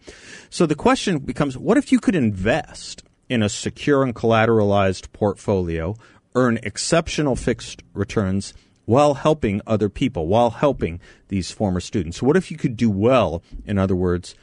So 0.48 0.64
the 0.64 0.74
question 0.74 1.18
becomes 1.18 1.58
what 1.58 1.76
if 1.76 1.92
you 1.92 2.00
could 2.00 2.14
invest 2.14 3.04
in 3.28 3.42
a 3.42 3.48
secure 3.48 4.02
and 4.02 4.14
collateralized 4.14 5.12
portfolio, 5.12 5.96
earn 6.34 6.58
exceptional 6.62 7.36
fixed 7.36 7.82
returns 7.92 8.54
while 8.84 9.14
helping 9.14 9.60
other 9.66 9.88
people, 9.88 10.26
while 10.26 10.50
helping 10.50 11.00
these 11.28 11.50
former 11.50 11.80
students? 11.80 12.18
So 12.18 12.26
What 12.26 12.36
if 12.36 12.50
you 12.50 12.56
could 12.56 12.76
do 12.76 12.90
well, 12.90 13.42
in 13.64 13.78
other 13.78 13.96
words, 13.96 14.34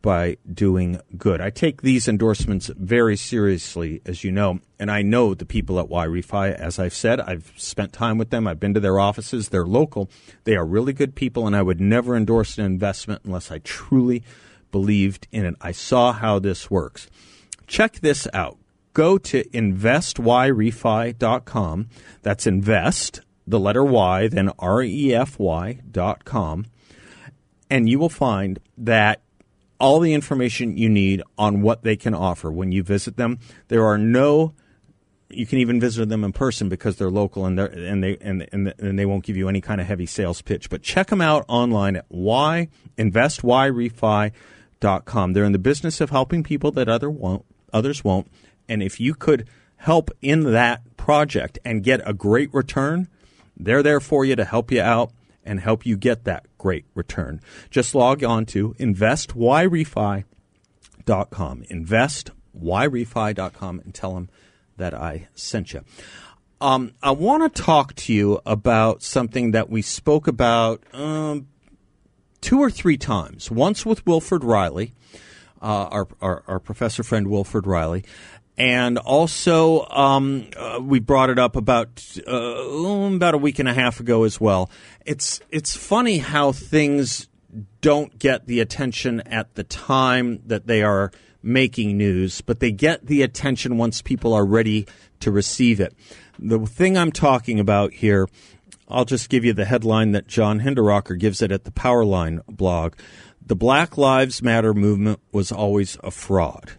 by 0.00 0.36
doing 0.52 1.00
good. 1.16 1.40
I 1.40 1.48
take 1.50 1.82
these 1.82 2.06
endorsements 2.08 2.70
very 2.76 3.16
seriously, 3.16 4.00
as 4.06 4.22
you 4.22 4.30
know, 4.30 4.60
and 4.78 4.88
I 4.90 5.02
know 5.02 5.34
the 5.34 5.44
people 5.44 5.80
at 5.80 5.88
Yrefy. 5.88 6.54
As 6.54 6.78
I've 6.78 6.94
said, 6.94 7.20
I've 7.20 7.52
spent 7.56 7.92
time 7.92 8.16
with 8.16 8.30
them. 8.30 8.46
I've 8.46 8.60
been 8.60 8.74
to 8.74 8.80
their 8.80 9.00
offices. 9.00 9.48
They're 9.48 9.66
local. 9.66 10.08
They 10.44 10.54
are 10.56 10.64
really 10.64 10.92
good 10.92 11.16
people, 11.16 11.46
and 11.46 11.56
I 11.56 11.62
would 11.62 11.80
never 11.80 12.16
endorse 12.16 12.58
an 12.58 12.64
investment 12.64 13.22
unless 13.24 13.50
I 13.50 13.58
truly 13.58 14.22
believed 14.70 15.26
in 15.32 15.44
it. 15.44 15.56
I 15.60 15.72
saw 15.72 16.12
how 16.12 16.38
this 16.38 16.70
works. 16.70 17.08
Check 17.66 17.98
this 18.00 18.28
out. 18.32 18.56
Go 18.92 19.18
to 19.18 19.42
investyrefy.com. 19.50 21.88
That's 22.22 22.46
invest, 22.46 23.20
the 23.48 23.58
letter 23.58 23.84
Y, 23.84 24.28
then 24.28 24.50
R 24.58 24.82
E 24.82 25.14
F 25.14 25.38
Y 25.38 25.80
dot 25.90 26.24
com. 26.24 26.66
And 27.70 27.88
you 27.88 27.98
will 27.98 28.08
find 28.08 28.58
that 28.76 29.20
all 29.80 30.00
the 30.00 30.14
information 30.14 30.76
you 30.76 30.88
need 30.88 31.22
on 31.36 31.62
what 31.62 31.82
they 31.82 31.96
can 31.96 32.14
offer 32.14 32.50
when 32.50 32.72
you 32.72 32.82
visit 32.82 33.16
them. 33.16 33.38
There 33.68 33.84
are 33.84 33.98
no 33.98 34.54
you 35.30 35.44
can 35.46 35.58
even 35.58 35.78
visit 35.78 36.08
them 36.08 36.24
in 36.24 36.32
person 36.32 36.70
because 36.70 36.96
they're 36.96 37.10
local 37.10 37.44
and 37.44 37.58
they 37.58 37.88
and 37.88 38.02
they 38.02 38.16
and, 38.20 38.48
and 38.52 38.74
and 38.78 38.98
they 38.98 39.06
won't 39.06 39.24
give 39.24 39.36
you 39.36 39.48
any 39.48 39.60
kind 39.60 39.80
of 39.80 39.86
heavy 39.86 40.06
sales 40.06 40.40
pitch. 40.42 40.70
But 40.70 40.82
check 40.82 41.08
them 41.08 41.20
out 41.20 41.44
online 41.48 41.96
at 41.96 42.06
why. 42.08 42.68
They're 45.34 45.44
in 45.44 45.52
the 45.52 45.58
business 45.60 46.00
of 46.00 46.10
helping 46.10 46.42
people 46.42 46.70
that 46.72 46.88
other 46.88 47.10
won't 47.10 47.44
others 47.72 48.02
won't. 48.02 48.28
And 48.68 48.82
if 48.82 49.00
you 49.00 49.14
could 49.14 49.48
help 49.76 50.10
in 50.20 50.52
that 50.52 50.96
project 50.96 51.58
and 51.64 51.82
get 51.82 52.00
a 52.04 52.12
great 52.12 52.52
return, 52.52 53.08
they're 53.58 53.82
there 53.82 54.00
for 54.00 54.24
you 54.24 54.36
to 54.36 54.44
help 54.44 54.70
you 54.70 54.80
out 54.80 55.10
and 55.44 55.60
help 55.60 55.86
you 55.86 55.96
get 55.96 56.24
that 56.24 56.46
great 56.58 56.84
return. 56.94 57.40
Just 57.70 57.94
log 57.94 58.22
on 58.22 58.44
to 58.46 58.74
investyrefy.com. 58.74 60.24
Investyrefy.com 61.62 63.80
and 63.80 63.94
tell 63.94 64.14
them 64.14 64.28
that 64.76 64.94
I 64.94 65.28
sent 65.34 65.72
you. 65.72 65.84
Um, 66.60 66.92
I 67.02 67.12
want 67.12 67.54
to 67.54 67.62
talk 67.62 67.94
to 67.94 68.12
you 68.12 68.40
about 68.44 69.02
something 69.02 69.52
that 69.52 69.70
we 69.70 69.80
spoke 69.80 70.26
about 70.26 70.82
um, 70.92 71.46
two 72.40 72.58
or 72.58 72.70
three 72.70 72.96
times. 72.96 73.50
Once 73.50 73.86
with 73.86 74.04
Wilfred 74.06 74.42
Reilly, 74.42 74.92
uh, 75.62 75.88
our, 75.90 76.08
our, 76.20 76.42
our 76.46 76.58
professor 76.58 77.02
friend 77.02 77.28
Wilfred 77.28 77.66
Reilly, 77.66 78.04
and 78.58 78.98
also 78.98 79.86
um, 79.86 80.50
uh, 80.56 80.80
we 80.82 80.98
brought 80.98 81.30
it 81.30 81.38
up 81.38 81.54
about 81.54 82.04
uh, 82.26 82.32
about 83.14 83.34
a 83.34 83.38
week 83.38 83.60
and 83.60 83.68
a 83.68 83.74
half 83.74 84.00
ago 84.00 84.24
as 84.24 84.40
well. 84.40 84.68
It's 85.06 85.40
it's 85.50 85.76
funny 85.76 86.18
how 86.18 86.52
things 86.52 87.28
don't 87.80 88.18
get 88.18 88.46
the 88.46 88.60
attention 88.60 89.20
at 89.22 89.54
the 89.54 89.64
time 89.64 90.42
that 90.46 90.66
they 90.66 90.82
are 90.82 91.12
making 91.40 91.96
news, 91.96 92.40
but 92.40 92.58
they 92.58 92.72
get 92.72 93.06
the 93.06 93.22
attention 93.22 93.78
once 93.78 94.02
people 94.02 94.34
are 94.34 94.44
ready 94.44 94.86
to 95.20 95.30
receive 95.30 95.80
it. 95.80 95.94
The 96.38 96.58
thing 96.66 96.98
I'm 96.98 97.12
talking 97.12 97.60
about 97.60 97.92
here, 97.92 98.28
I'll 98.88 99.04
just 99.04 99.28
give 99.28 99.44
you 99.44 99.52
the 99.52 99.64
headline 99.64 100.12
that 100.12 100.26
John 100.26 100.60
Hinderaker 100.60 101.18
gives 101.18 101.40
it 101.40 101.52
at 101.52 101.64
the 101.64 101.70
Powerline 101.70 102.44
blog. 102.46 102.94
The 103.44 103.56
Black 103.56 103.96
Lives 103.96 104.42
Matter 104.42 104.74
movement 104.74 105.20
was 105.32 105.52
always 105.52 105.96
a 106.02 106.10
fraud. 106.10 106.72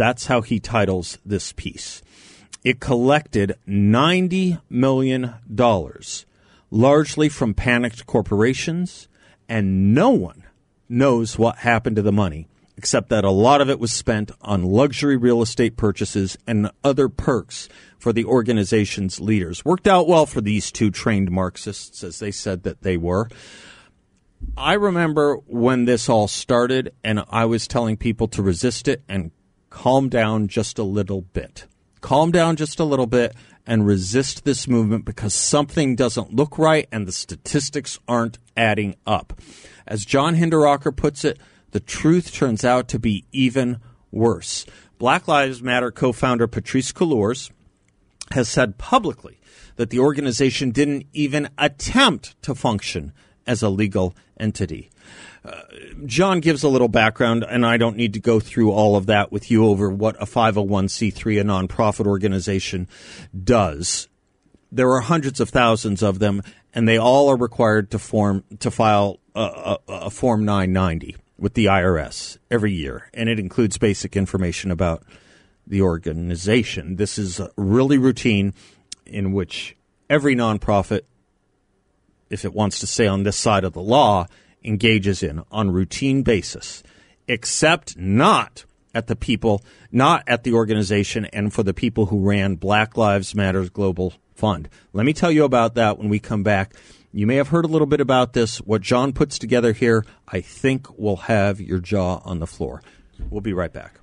That's 0.00 0.28
how 0.28 0.40
he 0.40 0.60
titles 0.60 1.18
this 1.26 1.52
piece. 1.52 2.00
It 2.64 2.80
collected 2.80 3.56
$90 3.68 4.62
million, 4.70 5.34
largely 6.70 7.28
from 7.28 7.52
panicked 7.52 8.06
corporations, 8.06 9.08
and 9.46 9.94
no 9.94 10.08
one 10.08 10.44
knows 10.88 11.38
what 11.38 11.58
happened 11.58 11.96
to 11.96 12.02
the 12.02 12.12
money, 12.12 12.48
except 12.78 13.10
that 13.10 13.24
a 13.24 13.30
lot 13.30 13.60
of 13.60 13.68
it 13.68 13.78
was 13.78 13.92
spent 13.92 14.30
on 14.40 14.64
luxury 14.64 15.18
real 15.18 15.42
estate 15.42 15.76
purchases 15.76 16.38
and 16.46 16.70
other 16.82 17.10
perks 17.10 17.68
for 17.98 18.14
the 18.14 18.24
organization's 18.24 19.20
leaders. 19.20 19.66
Worked 19.66 19.86
out 19.86 20.08
well 20.08 20.24
for 20.24 20.40
these 20.40 20.72
two 20.72 20.90
trained 20.90 21.30
Marxists, 21.30 22.02
as 22.02 22.20
they 22.20 22.30
said 22.30 22.62
that 22.62 22.80
they 22.80 22.96
were. 22.96 23.28
I 24.56 24.72
remember 24.72 25.36
when 25.46 25.84
this 25.84 26.08
all 26.08 26.26
started, 26.26 26.94
and 27.04 27.22
I 27.28 27.44
was 27.44 27.68
telling 27.68 27.98
people 27.98 28.28
to 28.28 28.42
resist 28.42 28.88
it 28.88 29.02
and 29.06 29.30
calm 29.70 30.08
down 30.08 30.48
just 30.48 30.78
a 30.78 30.82
little 30.82 31.22
bit. 31.22 31.66
Calm 32.00 32.30
down 32.30 32.56
just 32.56 32.80
a 32.80 32.84
little 32.84 33.06
bit 33.06 33.34
and 33.66 33.86
resist 33.86 34.44
this 34.44 34.66
movement 34.66 35.04
because 35.04 35.32
something 35.32 35.94
doesn't 35.96 36.34
look 36.34 36.58
right 36.58 36.88
and 36.90 37.06
the 37.06 37.12
statistics 37.12 37.98
aren't 38.08 38.38
adding 38.56 38.96
up. 39.06 39.40
As 39.86 40.04
John 40.04 40.36
Hinderaker 40.36 40.94
puts 40.94 41.24
it, 41.24 41.38
the 41.70 41.80
truth 41.80 42.32
turns 42.32 42.64
out 42.64 42.88
to 42.88 42.98
be 42.98 43.24
even 43.32 43.78
worse. 44.10 44.66
Black 44.98 45.28
Lives 45.28 45.62
Matter 45.62 45.90
co 45.90 46.12
founder 46.12 46.48
Patrisse 46.48 46.92
Cullors 46.92 47.50
has 48.32 48.48
said 48.48 48.78
publicly 48.78 49.40
that 49.76 49.90
the 49.90 49.98
organization 49.98 50.70
didn't 50.70 51.06
even 51.12 51.48
attempt 51.56 52.40
to 52.42 52.54
function 52.54 53.12
as 53.46 53.62
a 53.62 53.68
legal 53.68 54.14
entity. 54.38 54.89
Uh, 55.44 55.62
John 56.04 56.40
gives 56.40 56.62
a 56.62 56.68
little 56.68 56.88
background, 56.88 57.44
and 57.48 57.64
I 57.64 57.76
don't 57.76 57.96
need 57.96 58.12
to 58.14 58.20
go 58.20 58.40
through 58.40 58.72
all 58.72 58.96
of 58.96 59.06
that 59.06 59.32
with 59.32 59.50
you 59.50 59.66
over 59.66 59.90
what 59.90 60.20
a 60.20 60.26
501c3, 60.26 61.40
a 61.40 61.44
nonprofit 61.44 62.06
organization, 62.06 62.88
does. 63.44 64.08
There 64.70 64.90
are 64.90 65.00
hundreds 65.00 65.40
of 65.40 65.48
thousands 65.48 66.02
of 66.02 66.18
them, 66.18 66.42
and 66.74 66.86
they 66.86 66.98
all 66.98 67.28
are 67.28 67.36
required 67.36 67.90
to 67.92 67.98
form 67.98 68.44
to 68.60 68.70
file 68.70 69.18
a, 69.34 69.78
a, 69.88 69.92
a 69.92 70.10
Form 70.10 70.44
990 70.44 71.16
with 71.38 71.54
the 71.54 71.66
IRS 71.66 72.38
every 72.50 72.72
year, 72.72 73.08
and 73.14 73.28
it 73.28 73.38
includes 73.38 73.78
basic 73.78 74.16
information 74.16 74.70
about 74.70 75.02
the 75.66 75.82
organization. 75.82 76.96
This 76.96 77.18
is 77.18 77.40
really 77.56 77.96
routine 77.96 78.52
in 79.06 79.32
which 79.32 79.76
every 80.08 80.36
nonprofit, 80.36 81.02
if 82.28 82.44
it 82.44 82.52
wants 82.52 82.78
to 82.80 82.86
stay 82.86 83.06
on 83.06 83.22
this 83.22 83.36
side 83.36 83.64
of 83.64 83.72
the 83.72 83.80
law, 83.80 84.26
engages 84.64 85.22
in 85.22 85.42
on 85.50 85.70
routine 85.70 86.22
basis, 86.22 86.82
except 87.28 87.96
not 87.96 88.64
at 88.94 89.06
the 89.06 89.16
people, 89.16 89.62
not 89.92 90.24
at 90.26 90.44
the 90.44 90.52
organization, 90.52 91.24
and 91.26 91.52
for 91.52 91.62
the 91.62 91.74
people 91.74 92.06
who 92.06 92.26
ran 92.26 92.56
Black 92.56 92.96
Lives 92.96 93.34
Matters 93.34 93.70
Global 93.70 94.14
Fund. 94.34 94.68
Let 94.92 95.06
me 95.06 95.12
tell 95.12 95.30
you 95.30 95.44
about 95.44 95.74
that 95.74 95.98
when 95.98 96.08
we 96.08 96.18
come 96.18 96.42
back. 96.42 96.74
You 97.12 97.26
may 97.26 97.36
have 97.36 97.48
heard 97.48 97.64
a 97.64 97.68
little 97.68 97.86
bit 97.86 98.00
about 98.00 98.32
this. 98.32 98.58
What 98.58 98.82
John 98.82 99.12
puts 99.12 99.38
together 99.38 99.72
here, 99.72 100.04
I 100.28 100.40
think, 100.40 100.98
will 100.98 101.16
have 101.16 101.60
your 101.60 101.78
jaw 101.78 102.20
on 102.24 102.38
the 102.38 102.46
floor. 102.46 102.82
We'll 103.30 103.40
be 103.40 103.52
right 103.52 103.72
back. 103.72 103.99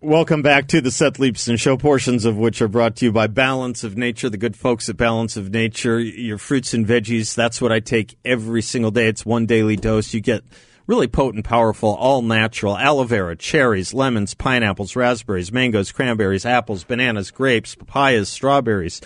Welcome 0.00 0.42
back 0.42 0.68
to 0.68 0.80
the 0.80 0.92
Seth 0.92 1.14
Leibsohn 1.14 1.58
Show, 1.58 1.76
portions 1.76 2.24
of 2.24 2.36
which 2.36 2.62
are 2.62 2.68
brought 2.68 2.94
to 2.96 3.06
you 3.06 3.10
by 3.10 3.26
Balance 3.26 3.82
of 3.82 3.96
Nature, 3.96 4.30
the 4.30 4.36
good 4.36 4.54
folks 4.54 4.88
at 4.88 4.96
Balance 4.96 5.36
of 5.36 5.50
Nature. 5.50 5.98
Your 5.98 6.38
fruits 6.38 6.72
and 6.72 6.86
veggies, 6.86 7.34
that's 7.34 7.60
what 7.60 7.72
I 7.72 7.80
take 7.80 8.16
every 8.24 8.62
single 8.62 8.92
day. 8.92 9.08
It's 9.08 9.26
one 9.26 9.44
daily 9.44 9.74
dose. 9.74 10.14
You 10.14 10.20
get 10.20 10.44
really 10.86 11.08
potent, 11.08 11.44
powerful, 11.44 11.96
all 11.96 12.22
natural 12.22 12.78
aloe 12.78 13.02
vera, 13.02 13.34
cherries, 13.34 13.92
lemons, 13.92 14.34
pineapples, 14.34 14.94
raspberries, 14.94 15.50
mangoes, 15.50 15.90
cranberries, 15.90 16.46
apples, 16.46 16.84
bananas, 16.84 17.32
grapes, 17.32 17.74
papayas, 17.74 18.28
strawberries 18.28 19.00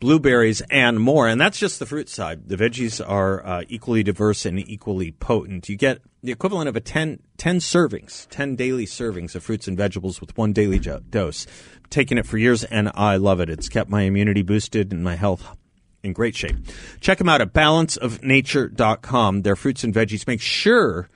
blueberries, 0.00 0.62
and 0.70 0.98
more. 0.98 1.28
And 1.28 1.40
that's 1.40 1.58
just 1.58 1.78
the 1.78 1.86
fruit 1.86 2.08
side. 2.08 2.48
The 2.48 2.56
veggies 2.56 3.06
are 3.06 3.46
uh, 3.46 3.62
equally 3.68 4.02
diverse 4.02 4.44
and 4.44 4.58
equally 4.58 5.12
potent. 5.12 5.68
You 5.68 5.76
get 5.76 6.00
the 6.22 6.32
equivalent 6.32 6.68
of 6.68 6.76
a 6.76 6.80
10, 6.80 7.22
10 7.36 7.58
servings, 7.58 8.26
10 8.30 8.56
daily 8.56 8.86
servings 8.86 9.34
of 9.34 9.44
fruits 9.44 9.68
and 9.68 9.76
vegetables 9.76 10.20
with 10.20 10.36
one 10.36 10.52
daily 10.52 10.78
jo- 10.78 11.00
dose. 11.08 11.46
taking 11.90 12.18
it 12.18 12.26
for 12.26 12.38
years, 12.38 12.64
and 12.64 12.90
I 12.94 13.16
love 13.16 13.40
it. 13.40 13.50
It's 13.50 13.68
kept 13.68 13.90
my 13.90 14.02
immunity 14.02 14.42
boosted 14.42 14.92
and 14.92 15.04
my 15.04 15.16
health 15.16 15.56
in 16.02 16.12
great 16.12 16.34
shape. 16.34 16.56
Check 17.00 17.18
them 17.18 17.28
out 17.28 17.40
at 17.40 17.52
balanceofnature.com. 17.52 19.42
Their 19.42 19.56
fruits 19.56 19.84
and 19.84 19.94
veggies. 19.94 20.26
Make 20.26 20.40
sure 20.40 21.08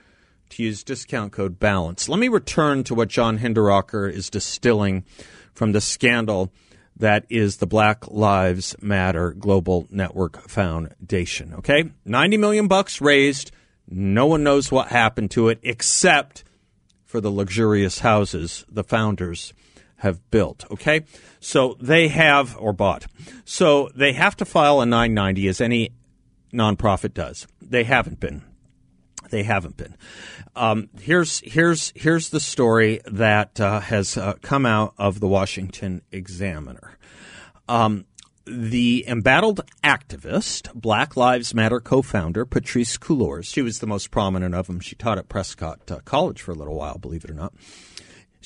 to 0.51 0.63
use 0.63 0.85
discount 0.85 1.33
code 1.33 1.59
BALANCE. 1.59 2.09
Let 2.09 2.19
me 2.19 2.29
return 2.29 2.85
to 2.85 2.95
what 2.95 3.09
John 3.09 3.39
Hinderaker 3.39 4.13
is 4.13 4.31
distilling 4.31 5.05
from 5.55 5.73
the 5.73 5.81
scandal 5.81 6.53
That 6.97 7.27
is 7.29 7.57
the 7.57 7.67
Black 7.67 8.09
Lives 8.09 8.77
Matter 8.81 9.33
Global 9.33 9.87
Network 9.91 10.49
Foundation. 10.49 11.55
Okay, 11.55 11.91
ninety 12.05 12.37
million 12.37 12.69
bucks 12.69 13.01
raised. 13.01 13.51
No 13.89 14.27
one 14.27 14.45
knows 14.45 14.71
what 14.71 14.89
happened 14.89 15.31
to 15.33 15.49
it 15.49 15.59
except 15.63 16.45
for 17.05 17.21
the 17.21 17.31
luxurious 17.31 18.01
houses 18.01 18.65
the 18.69 18.85
founders 18.85 19.53
have 19.99 20.31
built. 20.31 20.65
Okay, 20.71 21.05
so 21.41 21.77
they 21.81 22.09
have 22.09 22.57
or 22.59 22.73
bought. 22.73 23.07
So 23.45 23.91
they 23.95 24.13
have 24.13 24.37
to 24.37 24.45
file 24.45 24.81
a 24.81 24.87
990 24.87 25.49
as 25.49 25.61
any 25.61 25.91
nonprofit 26.53 27.15
does. 27.15 27.47
They 27.61 27.85
haven't 27.85 28.21
been. 28.21 28.43
They 29.31 29.43
haven't 29.43 29.77
been. 29.77 29.97
Um, 30.55 30.89
here's 31.01 31.41
here's 31.41 31.93
here's 31.97 32.29
the 32.29 32.41
story 32.41 33.01
that 33.07 33.61
uh, 33.61 33.81
has 33.81 34.17
uh, 34.17 34.35
come 34.43 34.67
out 34.67 34.95
of 34.99 35.21
the 35.21 35.29
Washington 35.29 36.03
Examiner. 36.13 36.99
Um, 37.69 38.05
the 38.47 39.05
embattled 39.09 39.63
activist, 39.83 40.73
Black 40.75 41.17
Lives 41.17 41.55
Matter 41.55 41.81
co-founder 41.81 42.45
Patrisse 42.45 42.99
Cullors, 42.99 43.47
she 43.47 43.63
was 43.63 43.79
the 43.79 43.87
most 43.87 44.11
prominent 44.11 44.55
of 44.55 44.67
them. 44.67 44.81
She 44.81 44.95
taught 44.97 45.17
at 45.19 45.31
Prescott 45.31 45.91
uh, 45.91 46.01
College 46.05 46.43
for 46.43 46.53
a 46.53 46.55
little 46.55 46.75
while, 46.75 46.99
believe 46.99 47.25
it 47.25 47.31
or 47.31 47.35
not. 47.35 47.55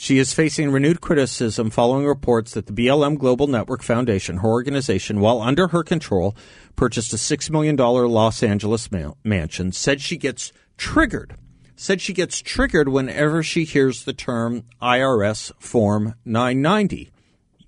She 0.01 0.19
is 0.19 0.33
facing 0.33 0.71
renewed 0.71 1.01
criticism 1.01 1.71
following 1.71 2.07
reports 2.07 2.53
that 2.53 2.67
the 2.67 2.73
BLM 2.73 3.19
Global 3.19 3.49
Network 3.49 3.83
Foundation, 3.83 4.37
her 4.39 4.49
organization, 4.49 5.19
while 5.19 5.43
under 5.43 5.67
her 5.67 5.83
control, 5.83 6.37
purchased 6.77 7.13
a 7.13 7.17
$6 7.17 7.51
million 7.51 7.75
Los 7.75 8.45
Angeles 8.45 8.93
ma- 8.93 9.15
mansion, 9.25 9.73
said 9.73 10.01
she 10.01 10.17
gets 10.17 10.53
triggered. 10.77 11.35
Said 11.75 12.01
she 12.01 12.13
gets 12.13 12.41
triggered 12.41 12.89
whenever 12.89 13.43
she 13.43 13.65
hears 13.65 14.05
the 14.05 14.13
term 14.13 14.63
IRS 14.81 15.51
Form 15.59 16.15
990. 16.25 17.11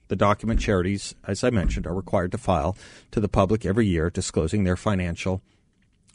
The 0.07 0.15
document 0.15 0.61
charities, 0.61 1.17
as 1.27 1.43
I 1.43 1.51
mentioned, 1.51 1.85
are 1.85 1.95
required 1.95 2.31
to 2.31 2.39
file 2.39 2.77
to 3.11 3.19
the 3.19 3.29
public 3.29 3.67
every 3.67 3.89
year 3.89 4.09
disclosing 4.09 4.63
their 4.63 4.77
financial 4.77 5.43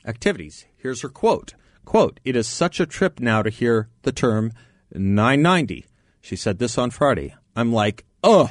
activities. 0.05 0.65
Here's 0.77 1.01
her 1.01 1.09
quote. 1.09 1.55
Quote, 1.83 2.21
it 2.23 2.37
is 2.37 2.47
such 2.47 2.79
a 2.79 2.85
trip 2.85 3.19
now 3.19 3.43
to 3.43 3.49
hear 3.49 3.89
the 4.03 4.13
term 4.13 4.53
990. 4.93 5.85
She 6.25 6.35
said 6.35 6.57
this 6.57 6.79
on 6.79 6.89
Friday. 6.89 7.35
I'm 7.55 7.71
like, 7.71 8.03
ugh, 8.23 8.49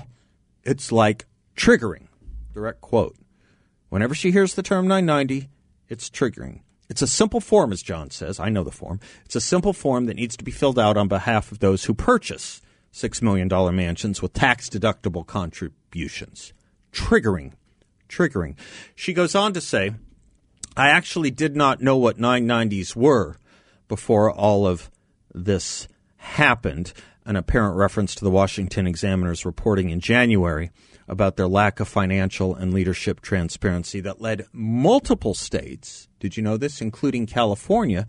it's 0.63 0.93
like 0.93 1.27
triggering. 1.57 2.07
Direct 2.53 2.81
quote. 2.81 3.17
Whenever 3.89 4.15
she 4.15 4.31
hears 4.31 4.55
the 4.55 4.63
term 4.63 4.87
990, 4.87 5.49
it's 5.89 6.09
triggering. 6.09 6.61
It's 6.89 7.03
a 7.03 7.09
simple 7.09 7.41
form, 7.41 7.73
as 7.73 7.83
John 7.83 8.11
says. 8.11 8.39
I 8.39 8.49
know 8.49 8.63
the 8.63 8.71
form. 8.71 9.01
It's 9.25 9.35
a 9.35 9.41
simple 9.41 9.73
form 9.73 10.07
that 10.07 10.15
needs 10.15 10.37
to 10.37 10.45
be 10.45 10.53
filled 10.53 10.79
out 10.79 10.97
on 10.97 11.09
behalf 11.09 11.51
of 11.51 11.59
those 11.59 11.87
who 11.87 11.95
purchase 11.95 12.63
$6 12.93 13.21
million 13.23 13.49
mansions 13.75 14.23
with 14.23 14.35
tax 14.35 14.71
deductible 14.71 15.27
contributions. 15.27 16.53
Triggering. 16.93 17.55
Triggering. 18.09 18.55
She 18.95 19.13
goes 19.13 19.35
on 19.35 19.53
to 19.53 19.61
say, 19.61 19.97
I 20.77 20.91
actually 20.91 21.33
did 21.33 21.57
not 21.57 21.83
know 21.83 21.97
what 21.97 22.19
990s 22.19 22.95
were 22.95 23.35
before 23.89 24.31
all 24.31 24.65
of 24.65 24.93
this 25.35 25.89
happened 26.19 26.93
an 27.27 27.37
apparent 27.37 27.77
reference 27.77 28.15
to 28.15 28.25
the 28.25 28.31
Washington 28.31 28.87
Examiner's 28.87 29.45
reporting 29.45 29.91
in 29.91 30.01
January 30.01 30.71
about 31.09 31.37
their 31.37 31.49
lack 31.49 31.81
of 31.81 31.89
financial 31.89 32.55
and 32.55 32.73
leadership 32.73 33.21
transparency 33.21 34.01
that 34.01 34.21
led 34.21 34.47
multiple 34.53 35.35
states, 35.35 36.09
did 36.21 36.37
you 36.37 36.43
know 36.43 36.57
this, 36.57 36.81
including 36.81 37.27
California, 37.27 38.07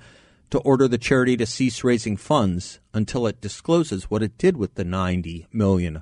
to 0.49 0.59
order 0.59 0.87
the 0.87 0.97
charity 0.97 1.35
to 1.37 1.45
cease 1.45 1.83
raising 1.83 2.17
funds 2.17 2.79
until 2.93 3.27
it 3.27 3.41
discloses 3.41 4.09
what 4.09 4.23
it 4.23 4.37
did 4.37 4.57
with 4.57 4.75
the 4.75 4.85
$90 4.85 5.47
million 5.51 6.01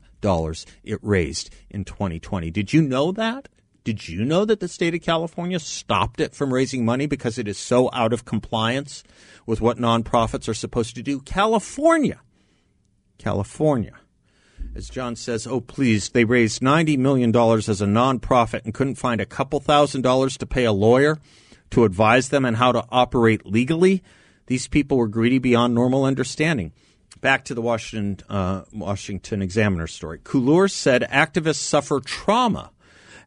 it 0.83 0.99
raised 1.01 1.53
in 1.69 1.83
2020. 1.83 2.51
Did 2.51 2.71
you 2.71 2.81
know 2.81 3.11
that? 3.11 3.49
Did 3.83 4.07
you 4.07 4.23
know 4.23 4.45
that 4.45 4.61
the 4.61 4.69
state 4.69 4.93
of 4.93 5.01
California 5.01 5.59
stopped 5.59 6.21
it 6.21 6.33
from 6.33 6.53
raising 6.53 6.85
money 6.85 7.05
because 7.05 7.37
it 7.37 7.47
is 7.47 7.57
so 7.57 7.89
out 7.91 8.13
of 8.13 8.23
compliance 8.23 9.03
with 9.45 9.59
what 9.59 9.77
nonprofits 9.77 10.47
are 10.47 10.53
supposed 10.53 10.95
to 10.95 11.03
do? 11.03 11.19
California 11.19 12.21
California. 13.17 13.93
As 14.75 14.89
John 14.89 15.15
says, 15.15 15.45
oh, 15.45 15.61
please, 15.61 16.09
they 16.09 16.23
raised 16.23 16.61
$90 16.61 16.97
million 16.97 17.29
as 17.29 17.81
a 17.81 17.85
nonprofit 17.85 18.65
and 18.65 18.73
couldn't 18.73 18.95
find 18.95 19.21
a 19.21 19.25
couple 19.25 19.59
thousand 19.59 20.01
dollars 20.01 20.37
to 20.37 20.45
pay 20.45 20.65
a 20.65 20.71
lawyer 20.71 21.19
to 21.71 21.83
advise 21.83 22.29
them 22.29 22.45
on 22.45 22.55
how 22.55 22.71
to 22.71 22.83
operate 22.89 23.45
legally. 23.45 24.03
These 24.47 24.67
people 24.67 24.97
were 24.97 25.07
greedy 25.07 25.39
beyond 25.39 25.75
normal 25.75 26.05
understanding. 26.05 26.71
Back 27.21 27.45
to 27.45 27.53
the 27.53 27.61
Washington, 27.61 28.25
uh, 28.29 28.63
Washington 28.73 29.41
Examiner 29.41 29.87
story. 29.87 30.19
Cullors 30.19 30.71
said 30.71 31.03
activists 31.03 31.55
suffer 31.55 31.99
trauma 31.99 32.71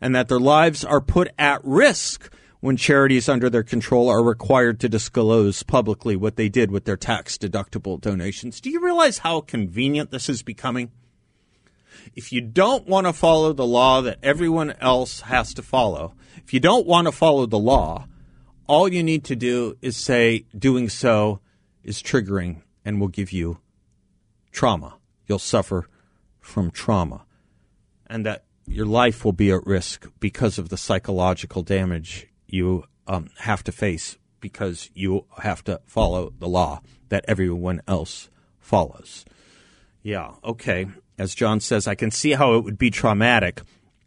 and 0.01 0.15
that 0.15 0.29
their 0.29 0.41
lives 0.41 0.85
are 0.85 1.01
put 1.01 1.29
at 1.39 1.61
risk 1.65 2.31
when 2.67 2.77
charities 2.77 3.29
under 3.29 3.49
their 3.49 3.63
control 3.63 4.09
are 4.09 4.25
required 4.25 4.81
to 4.81 4.89
disclose 4.89 5.63
publicly 5.63 6.17
what 6.17 6.35
they 6.35 6.49
did 6.49 6.69
with 6.69 6.85
their 6.85 6.97
tax 6.97 7.39
deductible 7.39 8.01
donations. 8.01 8.61
Do 8.61 8.71
you 8.71 8.81
realize 8.81 9.19
how 9.19 9.41
convenient 9.41 10.11
this 10.11 10.29
is 10.29 10.43
becoming? 10.43 10.91
If 12.17 12.33
you 12.33 12.41
don't 12.41 12.89
want 12.89 13.07
to 13.07 13.13
follow 13.13 13.53
the 13.53 13.65
law 13.65 14.01
that 14.01 14.19
everyone 14.21 14.75
else 14.81 15.21
has 15.21 15.55
to 15.55 15.63
follow, 15.63 16.15
if 16.39 16.53
you 16.53 16.59
don't 16.59 16.89
want 16.89 17.07
to 17.07 17.13
follow 17.13 17.47
the 17.47 17.57
law, 17.57 18.09
all 18.67 18.93
you 18.93 19.05
need 19.05 19.23
to 19.27 19.37
do 19.37 19.77
is 19.81 19.97
say 19.97 20.45
doing 20.59 20.89
so 20.89 21.39
is 21.85 22.03
triggering 22.03 22.63
and 22.85 23.01
will 23.01 23.07
give 23.07 23.31
you 23.31 23.61
trauma. 24.51 24.97
You'll 25.29 25.39
suffer 25.39 25.89
from 26.41 26.73
trauma. 26.73 27.27
And 28.09 28.27
that 28.27 28.43
your 28.67 28.87
life 28.87 29.25
will 29.25 29.31
be 29.31 29.53
at 29.53 29.65
risk 29.65 30.09
because 30.19 30.59
of 30.59 30.69
the 30.69 30.77
psychological 30.77 31.63
damage 31.63 32.27
you 32.57 32.85
um, 33.07 33.29
have 33.39 33.63
to 33.65 33.73
face 33.73 34.17
because 34.41 34.91
you 34.95 35.27
have 35.39 35.63
to 35.65 35.81
follow 35.87 36.33
the 36.39 36.49
law 36.49 36.81
that 37.09 37.25
everyone 37.29 37.81
else 37.87 38.29
follows. 38.59 39.25
Yeah, 40.03 40.33
okay. 40.45 40.87
As 41.19 41.35
John 41.35 41.61
says, 41.61 41.87
I 41.87 41.95
can 41.95 42.11
see 42.11 42.33
how 42.33 42.55
it 42.55 42.65
would 42.65 42.79
be 42.79 42.91
traumatic 42.91 43.63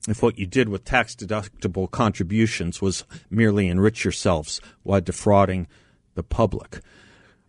if 0.08 0.24
what 0.24 0.38
you 0.38 0.46
did 0.46 0.70
with 0.70 0.86
tax 0.86 1.16
deductible 1.16 1.90
contributions 1.90 2.82
was 2.82 3.06
merely 3.30 3.68
enrich 3.68 4.04
yourselves 4.04 4.62
while 4.84 5.02
defrauding 5.02 5.68
the 6.16 6.24
public. 6.24 6.82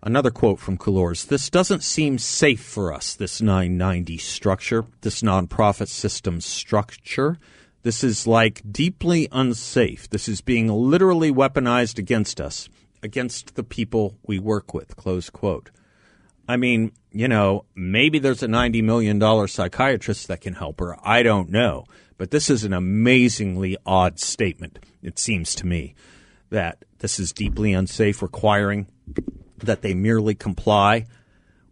Another 0.02 0.30
quote 0.30 0.58
from 0.58 0.78
Cullors 0.78 1.26
This 1.26 1.50
doesn't 1.50 1.84
seem 1.84 2.18
safe 2.18 2.62
for 2.62 2.92
us, 2.92 3.14
this 3.14 3.40
990 3.40 4.18
structure, 4.18 4.86
this 5.02 5.22
nonprofit 5.22 5.88
system 5.88 6.40
structure. 6.40 7.38
This 7.82 8.04
is 8.04 8.26
like 8.26 8.62
deeply 8.70 9.28
unsafe. 9.32 10.08
This 10.10 10.28
is 10.28 10.40
being 10.40 10.68
literally 10.68 11.32
weaponized 11.32 11.98
against 11.98 12.40
us, 12.40 12.68
against 13.02 13.54
the 13.54 13.64
people 13.64 14.18
we 14.26 14.38
work 14.38 14.74
with. 14.74 14.96
Close 14.96 15.30
quote. 15.30 15.70
I 16.46 16.56
mean, 16.56 16.92
you 17.12 17.28
know, 17.28 17.64
maybe 17.74 18.18
there's 18.18 18.42
a 18.42 18.48
$90 18.48 18.82
million 18.82 19.48
psychiatrist 19.48 20.28
that 20.28 20.40
can 20.40 20.54
help 20.54 20.80
her. 20.80 20.96
I 21.02 21.22
don't 21.22 21.50
know. 21.50 21.84
But 22.18 22.32
this 22.32 22.50
is 22.50 22.64
an 22.64 22.74
amazingly 22.74 23.78
odd 23.86 24.20
statement, 24.20 24.78
it 25.02 25.18
seems 25.18 25.54
to 25.54 25.66
me, 25.66 25.94
that 26.50 26.84
this 26.98 27.18
is 27.18 27.32
deeply 27.32 27.72
unsafe, 27.72 28.20
requiring 28.20 28.88
that 29.56 29.80
they 29.80 29.94
merely 29.94 30.34
comply 30.34 31.06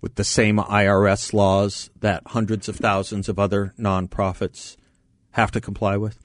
with 0.01 0.15
the 0.15 0.25
same 0.25 0.57
IRS 0.57 1.35
laws 1.35 1.91
that 2.01 2.23
hundreds 2.29 2.69
of 2.69 2.77
thousands 2.77 3.29
of 3.29 3.39
other 3.39 3.75
nonprofits 3.79 4.77
have 5.33 5.51
to 5.53 5.61
comply 5.61 5.97
with. 5.97 6.19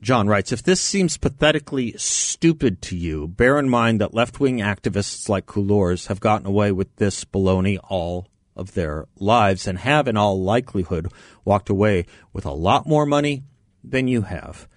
John 0.00 0.28
writes 0.28 0.52
If 0.52 0.62
this 0.62 0.80
seems 0.80 1.16
pathetically 1.16 1.94
stupid 1.96 2.80
to 2.82 2.96
you, 2.96 3.26
bear 3.26 3.58
in 3.58 3.68
mind 3.68 4.00
that 4.00 4.14
left 4.14 4.38
wing 4.38 4.58
activists 4.58 5.28
like 5.28 5.46
Cullors 5.46 6.06
have 6.06 6.20
gotten 6.20 6.46
away 6.46 6.70
with 6.72 6.94
this 6.96 7.24
baloney 7.24 7.78
all 7.88 8.28
of 8.54 8.74
their 8.74 9.06
lives 9.16 9.66
and 9.66 9.78
have, 9.78 10.08
in 10.08 10.16
all 10.16 10.42
likelihood, 10.42 11.10
walked 11.44 11.68
away 11.68 12.06
with 12.32 12.44
a 12.44 12.52
lot 12.52 12.86
more 12.86 13.06
money 13.06 13.44
than 13.82 14.08
you 14.08 14.22
have. 14.22 14.68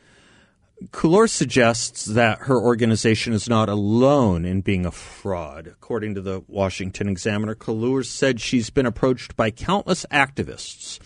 Cullors 0.87 1.29
suggests 1.29 2.05
that 2.05 2.39
her 2.39 2.59
organization 2.59 3.33
is 3.33 3.47
not 3.47 3.69
alone 3.69 4.45
in 4.45 4.61
being 4.61 4.85
a 4.85 4.91
fraud. 4.91 5.67
According 5.67 6.15
to 6.15 6.21
the 6.21 6.43
Washington 6.47 7.07
Examiner, 7.07 7.53
Cullors 7.53 8.05
said 8.05 8.41
she's 8.41 8.71
been 8.71 8.87
approached 8.87 9.35
by 9.35 9.51
countless 9.51 10.07
activists 10.11 10.99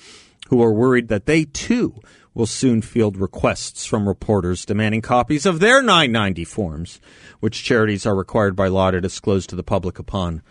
who 0.49 0.61
are 0.61 0.73
worried 0.73 1.07
that 1.07 1.25
they 1.25 1.45
too 1.45 1.99
will 2.33 2.45
soon 2.45 2.81
field 2.81 3.17
requests 3.17 3.85
from 3.85 4.07
reporters 4.07 4.65
demanding 4.65 5.01
copies 5.01 5.45
of 5.45 5.59
their 5.59 5.81
990 5.81 6.43
forms, 6.43 6.99
which 7.39 7.63
charities 7.63 8.05
are 8.05 8.15
required 8.15 8.55
by 8.55 8.67
law 8.67 8.91
to 8.91 9.01
disclose 9.01 9.47
to 9.47 9.55
the 9.55 9.63
public 9.63 9.97
upon 9.97 10.41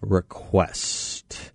request. 0.00 1.52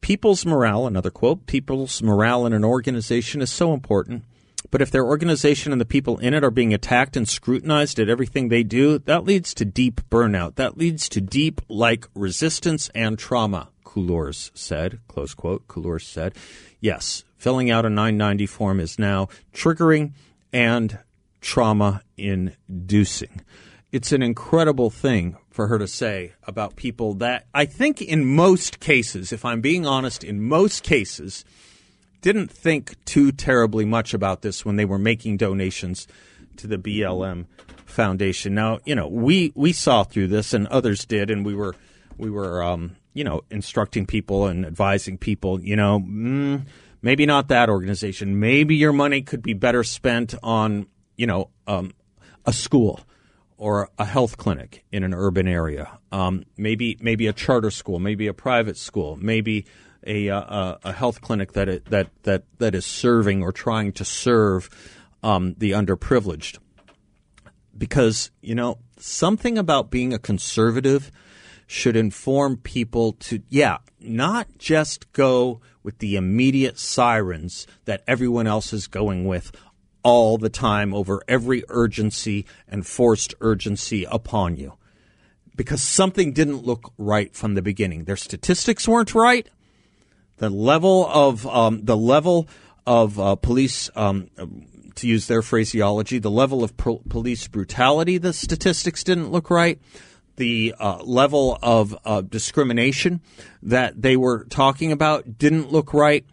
People's 0.00 0.46
morale, 0.46 0.86
another 0.86 1.10
quote, 1.10 1.46
people's 1.46 2.02
morale 2.02 2.46
in 2.46 2.52
an 2.52 2.64
organization 2.64 3.42
is 3.42 3.50
so 3.50 3.74
important. 3.74 4.24
But 4.70 4.82
if 4.82 4.90
their 4.90 5.04
organization 5.04 5.72
and 5.72 5.80
the 5.80 5.86
people 5.86 6.18
in 6.18 6.32
it 6.32 6.44
are 6.44 6.50
being 6.50 6.72
attacked 6.72 7.16
and 7.16 7.28
scrutinized 7.28 7.98
at 7.98 8.08
everything 8.08 8.48
they 8.48 8.62
do, 8.62 8.98
that 9.00 9.24
leads 9.24 9.52
to 9.54 9.64
deep 9.64 10.00
burnout. 10.10 10.54
That 10.56 10.76
leads 10.76 11.08
to 11.10 11.20
deep, 11.20 11.60
like, 11.68 12.06
resistance 12.14 12.88
and 12.94 13.18
trauma. 13.18 13.68
Cullors 13.90 14.50
said, 14.54 15.00
close 15.08 15.34
quote, 15.34 15.66
Cullors 15.66 16.04
said, 16.04 16.34
yes, 16.80 17.24
filling 17.36 17.70
out 17.70 17.84
a 17.84 17.90
990 17.90 18.46
form 18.46 18.78
is 18.78 18.98
now 18.98 19.28
triggering 19.52 20.12
and 20.52 20.98
trauma 21.40 22.02
inducing. 22.16 23.40
It's 23.90 24.12
an 24.12 24.22
incredible 24.22 24.90
thing 24.90 25.36
for 25.50 25.66
her 25.66 25.78
to 25.78 25.88
say 25.88 26.34
about 26.44 26.76
people 26.76 27.14
that 27.14 27.46
I 27.52 27.64
think 27.64 28.00
in 28.00 28.24
most 28.24 28.78
cases, 28.78 29.32
if 29.32 29.44
I'm 29.44 29.60
being 29.60 29.86
honest, 29.86 30.22
in 30.22 30.40
most 30.40 30.84
cases, 30.84 31.44
didn't 32.20 32.50
think 32.50 33.04
too 33.04 33.32
terribly 33.32 33.84
much 33.84 34.14
about 34.14 34.42
this 34.42 34.64
when 34.64 34.76
they 34.76 34.84
were 34.84 34.98
making 34.98 35.38
donations 35.38 36.06
to 36.58 36.68
the 36.68 36.78
BLM 36.78 37.46
Foundation. 37.86 38.54
Now, 38.54 38.78
you 38.84 38.94
know, 38.94 39.08
we 39.08 39.52
we 39.56 39.72
saw 39.72 40.04
through 40.04 40.28
this, 40.28 40.54
and 40.54 40.68
others 40.68 41.04
did, 41.04 41.30
and 41.30 41.44
we 41.44 41.54
were 41.54 41.74
we 42.16 42.30
were 42.30 42.62
um, 42.62 42.96
you 43.12 43.24
know 43.24 43.42
instructing 43.50 44.06
people 44.06 44.46
and 44.46 44.64
advising 44.64 45.18
people. 45.18 45.60
You 45.60 45.76
know, 45.76 46.00
mm, 46.00 46.64
maybe 47.02 47.26
not 47.26 47.48
that 47.48 47.68
organization. 47.68 48.40
Maybe 48.40 48.76
your 48.76 48.92
money 48.92 49.22
could 49.22 49.42
be 49.42 49.54
better 49.54 49.84
spent 49.84 50.34
on 50.42 50.86
you 51.16 51.26
know 51.26 51.50
um, 51.66 51.92
a 52.46 52.52
school 52.52 53.00
or 53.56 53.90
a 53.98 54.04
health 54.06 54.38
clinic 54.38 54.84
in 54.90 55.04
an 55.04 55.12
urban 55.12 55.46
area. 55.46 55.98
Um, 56.10 56.44
maybe 56.56 56.96
maybe 57.00 57.26
a 57.26 57.32
charter 57.32 57.70
school, 57.70 57.98
maybe 57.98 58.26
a 58.26 58.34
private 58.34 58.76
school, 58.76 59.16
maybe 59.20 59.66
a 60.06 60.28
a, 60.28 60.78
a 60.82 60.92
health 60.92 61.20
clinic 61.20 61.52
that 61.52 61.68
it, 61.68 61.84
that 61.86 62.08
that 62.22 62.44
that 62.58 62.74
is 62.74 62.86
serving 62.86 63.42
or 63.42 63.52
trying 63.52 63.92
to 63.92 64.04
serve 64.04 64.70
um, 65.22 65.54
the 65.58 65.72
underprivileged. 65.72 66.58
Because 67.76 68.30
you 68.40 68.54
know 68.54 68.78
something 68.98 69.58
about 69.58 69.90
being 69.90 70.12
a 70.12 70.18
conservative 70.18 71.10
should 71.70 71.94
inform 71.94 72.56
people 72.56 73.12
to 73.12 73.40
yeah 73.48 73.78
not 74.00 74.48
just 74.58 75.12
go 75.12 75.60
with 75.84 75.96
the 75.98 76.16
immediate 76.16 76.76
sirens 76.76 77.64
that 77.84 78.02
everyone 78.08 78.44
else 78.44 78.72
is 78.72 78.88
going 78.88 79.24
with 79.24 79.52
all 80.02 80.36
the 80.36 80.48
time 80.48 80.92
over 80.92 81.22
every 81.28 81.62
urgency 81.68 82.44
and 82.66 82.84
forced 82.84 83.34
urgency 83.40 84.04
upon 84.10 84.56
you 84.56 84.72
because 85.54 85.80
something 85.80 86.32
didn't 86.32 86.64
look 86.64 86.92
right 86.98 87.36
from 87.36 87.54
the 87.54 87.62
beginning. 87.62 88.02
Their 88.02 88.16
statistics 88.16 88.88
weren't 88.88 89.14
right. 89.14 89.48
The 90.38 90.50
level 90.50 91.06
of 91.06 91.46
um, 91.46 91.84
the 91.84 91.96
level 91.96 92.48
of 92.84 93.20
uh, 93.20 93.36
police, 93.36 93.90
um, 93.94 94.28
to 94.96 95.06
use 95.06 95.28
their 95.28 95.42
phraseology, 95.42 96.18
the 96.18 96.32
level 96.32 96.64
of 96.64 96.76
pro- 96.76 97.02
police 97.08 97.46
brutality. 97.46 98.18
The 98.18 98.32
statistics 98.32 99.04
didn't 99.04 99.30
look 99.30 99.50
right. 99.50 99.78
The 100.40 100.74
uh, 100.80 101.02
level 101.02 101.58
of 101.62 101.94
uh, 102.02 102.22
discrimination 102.22 103.20
that 103.62 104.00
they 104.00 104.16
were 104.16 104.44
talking 104.44 104.90
about 104.90 105.36
didn't 105.36 105.70
look 105.70 105.92
right 105.92 106.24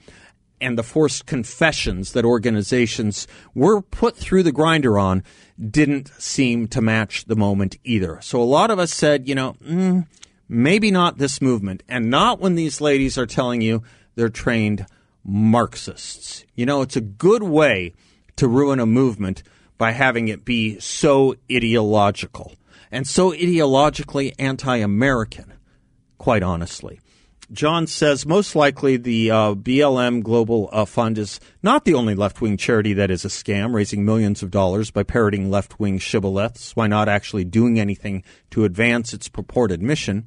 and 0.62 0.78
the 0.78 0.84
forced 0.84 1.26
confessions 1.26 2.14
that 2.14 2.24
organizations 2.24 3.28
were 3.54 3.82
put 3.82 4.16
through 4.16 4.44
the 4.44 4.54
grinder 4.54 4.98
on 4.98 5.26
didn't 5.60 6.08
seem 6.18 6.70
to 6.70 6.80
match 6.80 7.26
the 7.26 7.36
moment 7.36 7.76
either. 7.84 8.20
So 8.22 8.42
a 8.42 8.48
lot 8.48 8.72
of 8.72 8.80
us 8.80 8.94
said, 8.94 9.28
you 9.28 9.36
know, 9.36 9.58
mm, 9.62 10.08
maybe 10.48 10.90
not 10.90 11.18
this 11.18 11.42
movement, 11.42 11.84
and 11.90 12.10
not 12.10 12.40
when 12.40 12.56
these 12.56 12.80
ladies 12.80 13.18
are 13.18 13.26
telling 13.26 13.60
you 13.60 13.84
they're 14.16 14.30
trained 14.30 14.86
Marxists. 15.26 16.46
You 16.56 16.66
know, 16.66 16.82
it's 16.82 16.96
a 16.96 17.02
good 17.02 17.44
way 17.44 17.94
to 18.38 18.48
ruin 18.48 18.80
a 18.80 18.86
movement 18.86 19.44
by 19.78 19.92
having 19.92 20.30
it 20.30 20.46
be 20.46 20.80
so 20.80 21.36
ideological 21.52 22.54
and 22.92 23.08
so 23.08 23.32
ideologically 23.32 24.34
anti 24.40 24.78
American, 24.78 25.54
quite 26.18 26.44
honestly. 26.44 27.00
John 27.52 27.88
says 27.88 28.26
most 28.26 28.58
likely 28.58 28.98
the 28.98 29.32
uh, 29.32 29.56
BLM 29.56 30.22
Global 30.22 30.70
uh, 30.74 30.84
Fund 30.84 31.18
is 31.18 31.40
not 31.64 31.86
the 31.86 31.94
only 31.94 32.14
left 32.14 32.42
wing 32.42 32.58
charity 32.58 32.94
that 32.94 33.10
is 33.10 33.24
a 33.24 33.30
scam, 33.30 33.74
raising 33.74 34.04
millions 34.04 34.44
of 34.44 34.52
dollars 34.52 34.92
by 34.92 35.04
parroting 35.04 35.50
left 35.50 35.80
wing 35.80 35.98
shibboleths 35.98 36.76
Why 36.76 36.88
not 36.88 37.08
actually 37.08 37.46
doing 37.46 37.80
anything 37.80 38.24
to 38.52 38.66
advance 38.66 39.14
its 39.14 39.30
purported 39.30 39.82
mission. 39.82 40.26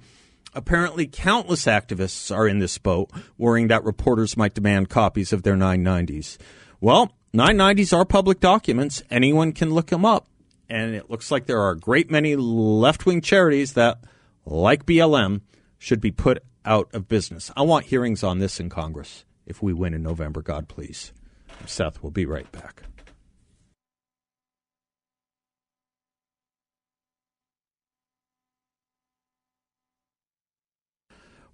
Apparently, 0.55 1.07
countless 1.07 1.67
activists 1.67 2.35
are 2.35 2.49
in 2.49 2.59
this 2.59 2.79
boat, 2.79 3.11
worrying 3.37 3.69
that 3.69 3.85
reporters 3.85 4.37
might 4.37 4.55
demand 4.55 4.89
copies 4.89 5.33
of 5.33 5.43
their 5.43 5.55
990s. 5.55 6.39
Well, 6.81 7.13
990s 7.35 7.97
are 7.97 8.05
public 8.05 8.41
documents. 8.41 9.03
Anyone 9.11 9.53
can 9.53 9.73
look 9.73 9.89
them 9.89 10.05
up. 10.05 10.27
And 10.71 10.95
it 10.95 11.11
looks 11.11 11.31
like 11.31 11.47
there 11.47 11.61
are 11.61 11.73
a 11.73 11.79
great 11.79 12.11
many 12.11 12.37
left 12.37 13.05
wing 13.05 13.21
charities 13.21 13.73
that, 13.75 13.99
like 14.47 14.87
BLM, 14.87 15.41
should 15.79 16.01
be 16.01 16.13
put 16.13 16.43
out 16.65 16.89
of 16.95 17.09
business. 17.09 17.51
I 17.57 17.63
want 17.63 17.87
hearings 17.87 18.23
on 18.23 18.39
this 18.39 18.61
in 18.61 18.69
Congress 18.69 19.25
if 19.47 19.63
we 19.63 19.73
win 19.73 19.95
in 19.95 20.03
November, 20.03 20.43
God 20.43 20.69
please. 20.69 21.13
Seth 21.67 22.03
we'll 22.03 22.13
be 22.13 22.25
right 22.25 22.51
back. 22.53 22.85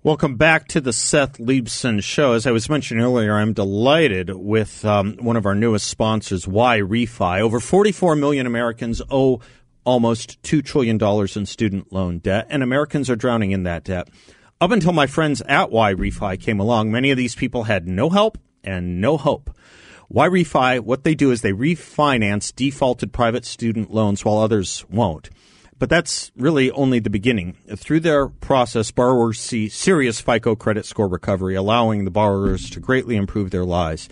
Welcome 0.02 0.36
back 0.36 0.68
to 0.68 0.80
the 0.80 0.92
Seth 0.92 1.38
Leibsohn 1.38 2.00
Show. 2.00 2.34
As 2.34 2.46
I 2.46 2.52
was 2.52 2.68
mentioning 2.68 3.02
earlier, 3.02 3.34
I'm 3.34 3.52
delighted 3.52 4.30
with 4.30 4.84
um, 4.84 5.16
one 5.16 5.36
of 5.36 5.46
our 5.46 5.54
newest 5.54 5.88
sponsors, 5.88 6.44
YRefy. 6.46 7.40
Over 7.40 7.58
44 7.58 8.14
million 8.14 8.46
Americans 8.46 9.02
owe 9.10 9.40
almost 9.84 10.40
$2 10.42 10.64
trillion 10.64 11.02
in 11.02 11.46
student 11.46 11.92
loan 11.92 12.18
debt, 12.18 12.46
and 12.50 12.62
Americans 12.62 13.10
are 13.10 13.16
drowning 13.16 13.50
in 13.50 13.64
that 13.64 13.82
debt. 13.82 14.08
Up 14.60 14.70
until 14.70 14.92
my 14.92 15.08
friends 15.08 15.42
at 15.48 15.70
YRefy 15.70 16.40
came 16.40 16.60
along, 16.60 16.92
many 16.92 17.10
of 17.10 17.16
these 17.16 17.34
people 17.34 17.64
had 17.64 17.88
no 17.88 18.08
help 18.08 18.38
and 18.62 19.00
no 19.00 19.16
hope. 19.16 19.50
YRefy, 20.12 20.78
what 20.80 21.02
they 21.02 21.16
do 21.16 21.32
is 21.32 21.40
they 21.40 21.52
refinance 21.52 22.54
defaulted 22.54 23.12
private 23.12 23.44
student 23.44 23.92
loans 23.92 24.24
while 24.24 24.38
others 24.38 24.84
won't. 24.88 25.30
But 25.78 25.90
that's 25.90 26.32
really 26.36 26.70
only 26.70 27.00
the 27.00 27.10
beginning. 27.10 27.56
Through 27.76 28.00
their 28.00 28.28
process, 28.28 28.90
borrowers 28.90 29.38
see 29.38 29.68
serious 29.68 30.20
FICO 30.20 30.56
credit 30.56 30.86
score 30.86 31.06
recovery, 31.06 31.54
allowing 31.54 32.04
the 32.04 32.10
borrowers 32.10 32.70
to 32.70 32.80
greatly 32.80 33.14
improve 33.14 33.50
their 33.50 33.64
lives. 33.64 34.08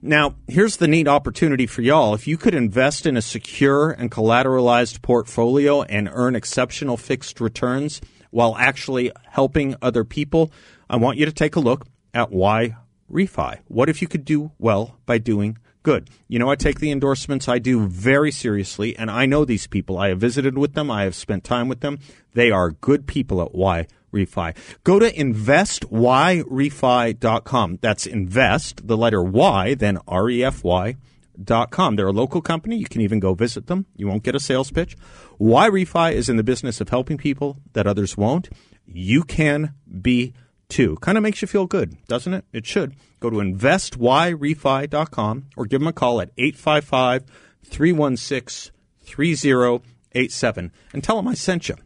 Now, 0.00 0.36
here's 0.46 0.76
the 0.76 0.86
neat 0.86 1.08
opportunity 1.08 1.66
for 1.66 1.82
y'all. 1.82 2.14
If 2.14 2.28
you 2.28 2.36
could 2.36 2.54
invest 2.54 3.04
in 3.04 3.16
a 3.16 3.22
secure 3.22 3.90
and 3.90 4.12
collateralized 4.12 5.02
portfolio 5.02 5.82
and 5.82 6.08
earn 6.12 6.36
exceptional 6.36 6.96
fixed 6.96 7.40
returns, 7.40 8.00
while 8.30 8.56
actually 8.56 9.10
helping 9.28 9.74
other 9.82 10.04
people, 10.04 10.52
I 10.88 10.96
want 10.96 11.18
you 11.18 11.26
to 11.26 11.32
take 11.32 11.56
a 11.56 11.60
look 11.60 11.86
at 12.14 12.30
why 12.30 12.76
refi. 13.10 13.58
What 13.66 13.88
if 13.88 14.02
you 14.02 14.08
could 14.08 14.24
do 14.24 14.52
well 14.58 14.98
by 15.06 15.18
doing 15.18 15.58
good? 15.82 16.08
You 16.28 16.38
know, 16.38 16.50
I 16.50 16.56
take 16.56 16.80
the 16.80 16.90
endorsements 16.90 17.48
I 17.48 17.58
do 17.58 17.86
very 17.86 18.32
seriously, 18.32 18.96
and 18.96 19.10
I 19.10 19.26
know 19.26 19.44
these 19.44 19.66
people. 19.66 19.98
I 19.98 20.08
have 20.08 20.20
visited 20.20 20.56
with 20.58 20.72
them, 20.74 20.90
I 20.90 21.04
have 21.04 21.14
spent 21.14 21.44
time 21.44 21.68
with 21.68 21.80
them. 21.80 21.98
They 22.34 22.50
are 22.50 22.70
good 22.70 23.06
people 23.06 23.42
at 23.42 23.54
why 23.54 23.86
refi. 24.12 24.56
Go 24.84 24.98
to 24.98 25.10
investyrefy.com. 25.12 27.78
That's 27.80 28.06
invest, 28.06 28.86
the 28.86 28.96
letter 28.96 29.22
Y, 29.22 29.74
then 29.74 29.98
R 30.06 30.30
E 30.30 30.44
F 30.44 30.64
Y 30.64 30.96
Dot 31.42 31.70
com. 31.70 31.94
They're 31.94 32.08
a 32.08 32.12
local 32.12 32.40
company. 32.40 32.76
You 32.76 32.86
can 32.86 33.00
even 33.00 33.20
go 33.20 33.32
visit 33.32 33.68
them. 33.68 33.86
You 33.96 34.08
won't 34.08 34.24
get 34.24 34.34
a 34.34 34.40
sales 34.40 34.72
pitch. 34.72 34.96
YRefy 35.40 36.12
is 36.12 36.28
in 36.28 36.36
the 36.36 36.42
business 36.42 36.80
of 36.80 36.88
helping 36.88 37.16
people 37.16 37.60
that 37.74 37.86
others 37.86 38.16
won't. 38.16 38.48
You 38.84 39.22
can 39.22 39.74
be 40.00 40.34
too. 40.68 40.96
Kind 41.00 41.18
of 41.18 41.22
makes 41.22 41.42
you 41.42 41.48
feel 41.48 41.66
good, 41.66 41.96
doesn't 42.06 42.34
it? 42.34 42.44
It 42.52 42.66
should. 42.66 42.94
Go 43.20 43.30
to 43.30 43.36
investyrefy.com 43.36 45.46
or 45.56 45.66
give 45.66 45.80
them 45.80 45.88
a 45.88 45.92
call 45.92 46.20
at 46.20 46.30
855 46.36 47.24
316 47.64 48.72
3087 49.04 50.72
and 50.92 51.04
tell 51.04 51.16
them 51.16 51.28
I 51.28 51.34
sent 51.34 51.68
you. 51.68 51.76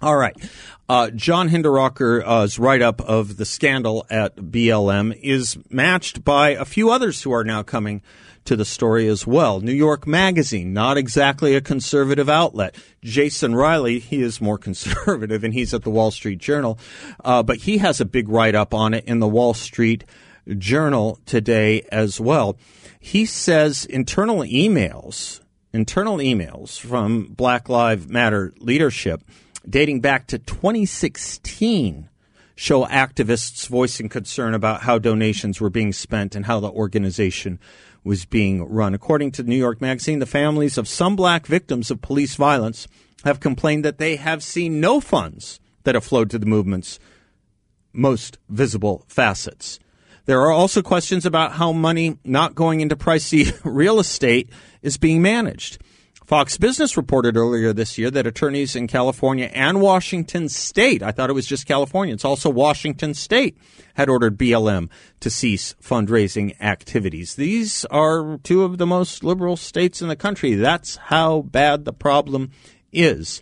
All 0.00 0.16
right. 0.16 0.36
Uh, 0.88 1.10
John 1.10 1.48
Hinderaker's 1.48 2.58
write 2.58 2.82
up 2.82 3.00
of 3.00 3.36
the 3.36 3.44
scandal 3.44 4.06
at 4.08 4.36
BLM 4.36 5.18
is 5.20 5.58
matched 5.68 6.24
by 6.24 6.50
a 6.50 6.64
few 6.64 6.90
others 6.90 7.22
who 7.22 7.32
are 7.32 7.44
now 7.44 7.62
coming 7.62 8.00
to 8.44 8.56
the 8.56 8.64
story 8.64 9.08
as 9.08 9.26
well. 9.26 9.60
New 9.60 9.72
York 9.72 10.06
Magazine, 10.06 10.72
not 10.72 10.96
exactly 10.96 11.54
a 11.54 11.60
conservative 11.60 12.30
outlet. 12.30 12.76
Jason 13.02 13.54
Riley, 13.54 13.98
he 13.98 14.22
is 14.22 14.40
more 14.40 14.56
conservative 14.58 15.44
and 15.44 15.52
he's 15.52 15.74
at 15.74 15.82
the 15.82 15.90
Wall 15.90 16.10
Street 16.10 16.38
Journal, 16.38 16.78
uh, 17.24 17.42
but 17.42 17.58
he 17.58 17.78
has 17.78 18.00
a 18.00 18.06
big 18.06 18.28
write 18.28 18.54
up 18.54 18.72
on 18.72 18.94
it 18.94 19.04
in 19.04 19.18
the 19.18 19.28
Wall 19.28 19.52
Street 19.52 20.04
Journal 20.56 21.18
today 21.26 21.82
as 21.92 22.20
well. 22.20 22.56
He 23.00 23.26
says 23.26 23.84
internal 23.84 24.38
emails, 24.38 25.40
internal 25.72 26.16
emails 26.16 26.80
from 26.80 27.24
Black 27.24 27.68
Lives 27.68 28.08
Matter 28.08 28.54
leadership 28.60 29.22
dating 29.68 30.00
back 30.00 30.26
to 30.28 30.38
2016 30.38 32.08
show 32.54 32.86
activists 32.86 33.68
voicing 33.68 34.08
concern 34.08 34.54
about 34.54 34.82
how 34.82 34.98
donations 34.98 35.60
were 35.60 35.70
being 35.70 35.92
spent 35.92 36.34
and 36.34 36.46
how 36.46 36.58
the 36.58 36.70
organization 36.70 37.58
was 38.02 38.24
being 38.24 38.64
run. 38.68 38.94
According 38.94 39.32
to 39.32 39.42
the 39.42 39.48
New 39.48 39.56
York 39.56 39.80
Magazine, 39.80 40.18
the 40.18 40.26
families 40.26 40.78
of 40.78 40.88
some 40.88 41.14
black 41.14 41.46
victims 41.46 41.90
of 41.90 42.00
police 42.00 42.34
violence 42.34 42.88
have 43.24 43.40
complained 43.40 43.84
that 43.84 43.98
they 43.98 44.16
have 44.16 44.42
seen 44.42 44.80
no 44.80 45.00
funds 45.00 45.60
that 45.84 45.94
have 45.94 46.04
flowed 46.04 46.30
to 46.30 46.38
the 46.38 46.46
movement's 46.46 46.98
most 47.92 48.38
visible 48.48 49.04
facets. 49.08 49.78
There 50.24 50.40
are 50.40 50.50
also 50.50 50.82
questions 50.82 51.24
about 51.24 51.52
how 51.52 51.72
money 51.72 52.18
not 52.24 52.54
going 52.54 52.80
into 52.80 52.96
pricey 52.96 53.58
real 53.64 54.00
estate 54.00 54.50
is 54.82 54.96
being 54.96 55.22
managed. 55.22 55.78
Fox 56.28 56.58
Business 56.58 56.98
reported 56.98 57.38
earlier 57.38 57.72
this 57.72 57.96
year 57.96 58.10
that 58.10 58.26
attorneys 58.26 58.76
in 58.76 58.86
California 58.86 59.50
and 59.54 59.80
Washington 59.80 60.50
state, 60.50 61.02
I 61.02 61.10
thought 61.10 61.30
it 61.30 61.32
was 61.32 61.46
just 61.46 61.64
California, 61.64 62.12
it's 62.12 62.22
also 62.22 62.50
Washington 62.50 63.14
state, 63.14 63.56
had 63.94 64.10
ordered 64.10 64.36
BLM 64.36 64.90
to 65.20 65.30
cease 65.30 65.74
fundraising 65.82 66.54
activities. 66.60 67.36
These 67.36 67.86
are 67.86 68.36
two 68.42 68.62
of 68.62 68.76
the 68.76 68.84
most 68.84 69.24
liberal 69.24 69.56
states 69.56 70.02
in 70.02 70.08
the 70.08 70.16
country. 70.16 70.52
That's 70.52 70.96
how 70.96 71.40
bad 71.40 71.86
the 71.86 71.94
problem 71.94 72.50
is. 72.92 73.40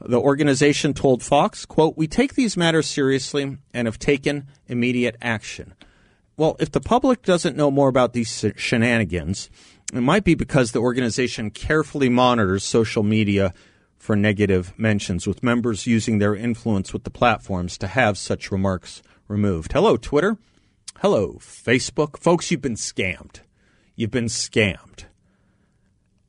The 0.00 0.20
organization 0.20 0.94
told 0.94 1.24
Fox, 1.24 1.66
quote, 1.66 1.96
we 1.96 2.06
take 2.06 2.34
these 2.34 2.56
matters 2.56 2.86
seriously 2.86 3.58
and 3.74 3.88
have 3.88 3.98
taken 3.98 4.46
immediate 4.68 5.16
action. 5.20 5.74
Well, 6.36 6.54
if 6.60 6.70
the 6.70 6.80
public 6.80 7.22
doesn't 7.22 7.56
know 7.56 7.72
more 7.72 7.88
about 7.88 8.12
these 8.12 8.44
shenanigans, 8.54 9.50
it 9.92 10.00
might 10.00 10.24
be 10.24 10.34
because 10.34 10.72
the 10.72 10.80
organization 10.80 11.50
carefully 11.50 12.08
monitors 12.08 12.64
social 12.64 13.02
media 13.02 13.54
for 13.96 14.14
negative 14.14 14.72
mentions, 14.78 15.26
with 15.26 15.42
members 15.42 15.86
using 15.86 16.18
their 16.18 16.34
influence 16.34 16.92
with 16.92 17.04
the 17.04 17.10
platforms 17.10 17.76
to 17.78 17.86
have 17.86 18.16
such 18.16 18.52
remarks 18.52 19.02
removed. 19.26 19.72
Hello, 19.72 19.96
Twitter. 19.96 20.38
Hello, 21.00 21.34
Facebook. 21.40 22.18
Folks, 22.18 22.50
you've 22.50 22.60
been 22.60 22.74
scammed. 22.74 23.40
You've 23.96 24.10
been 24.10 24.26
scammed. 24.26 25.04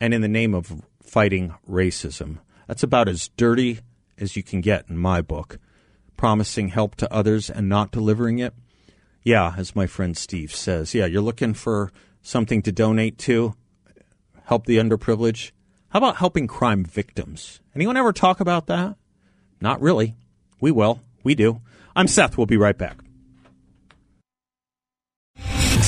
And 0.01 0.13
in 0.13 0.21
the 0.21 0.27
name 0.27 0.53
of 0.53 0.83
fighting 1.03 1.53
racism, 1.69 2.37
that's 2.67 2.83
about 2.83 3.09
as 3.09 3.29
dirty 3.29 3.79
as 4.17 4.35
you 4.35 4.43
can 4.43 4.61
get 4.61 4.85
in 4.89 4.97
my 4.97 5.21
book. 5.21 5.59
Promising 6.17 6.69
help 6.69 6.95
to 6.95 7.13
others 7.13 7.49
and 7.49 7.69
not 7.69 7.91
delivering 7.91 8.39
it. 8.39 8.53
Yeah, 9.23 9.53
as 9.57 9.75
my 9.75 9.85
friend 9.85 10.15
Steve 10.15 10.53
says, 10.53 10.93
yeah, 10.93 11.05
you're 11.05 11.21
looking 11.21 11.53
for 11.53 11.91
something 12.21 12.61
to 12.63 12.71
donate 12.71 13.17
to, 13.19 13.55
help 14.45 14.65
the 14.65 14.77
underprivileged? 14.77 15.51
How 15.89 15.97
about 15.97 16.17
helping 16.17 16.47
crime 16.47 16.83
victims? 16.83 17.59
Anyone 17.75 17.97
ever 17.97 18.13
talk 18.13 18.39
about 18.39 18.67
that? 18.67 18.95
Not 19.61 19.81
really. 19.81 20.15
We 20.61 20.71
will. 20.71 21.01
We 21.23 21.35
do. 21.35 21.61
I'm 21.95 22.07
Seth. 22.07 22.37
We'll 22.37 22.45
be 22.45 22.57
right 22.57 22.77
back. 22.77 22.99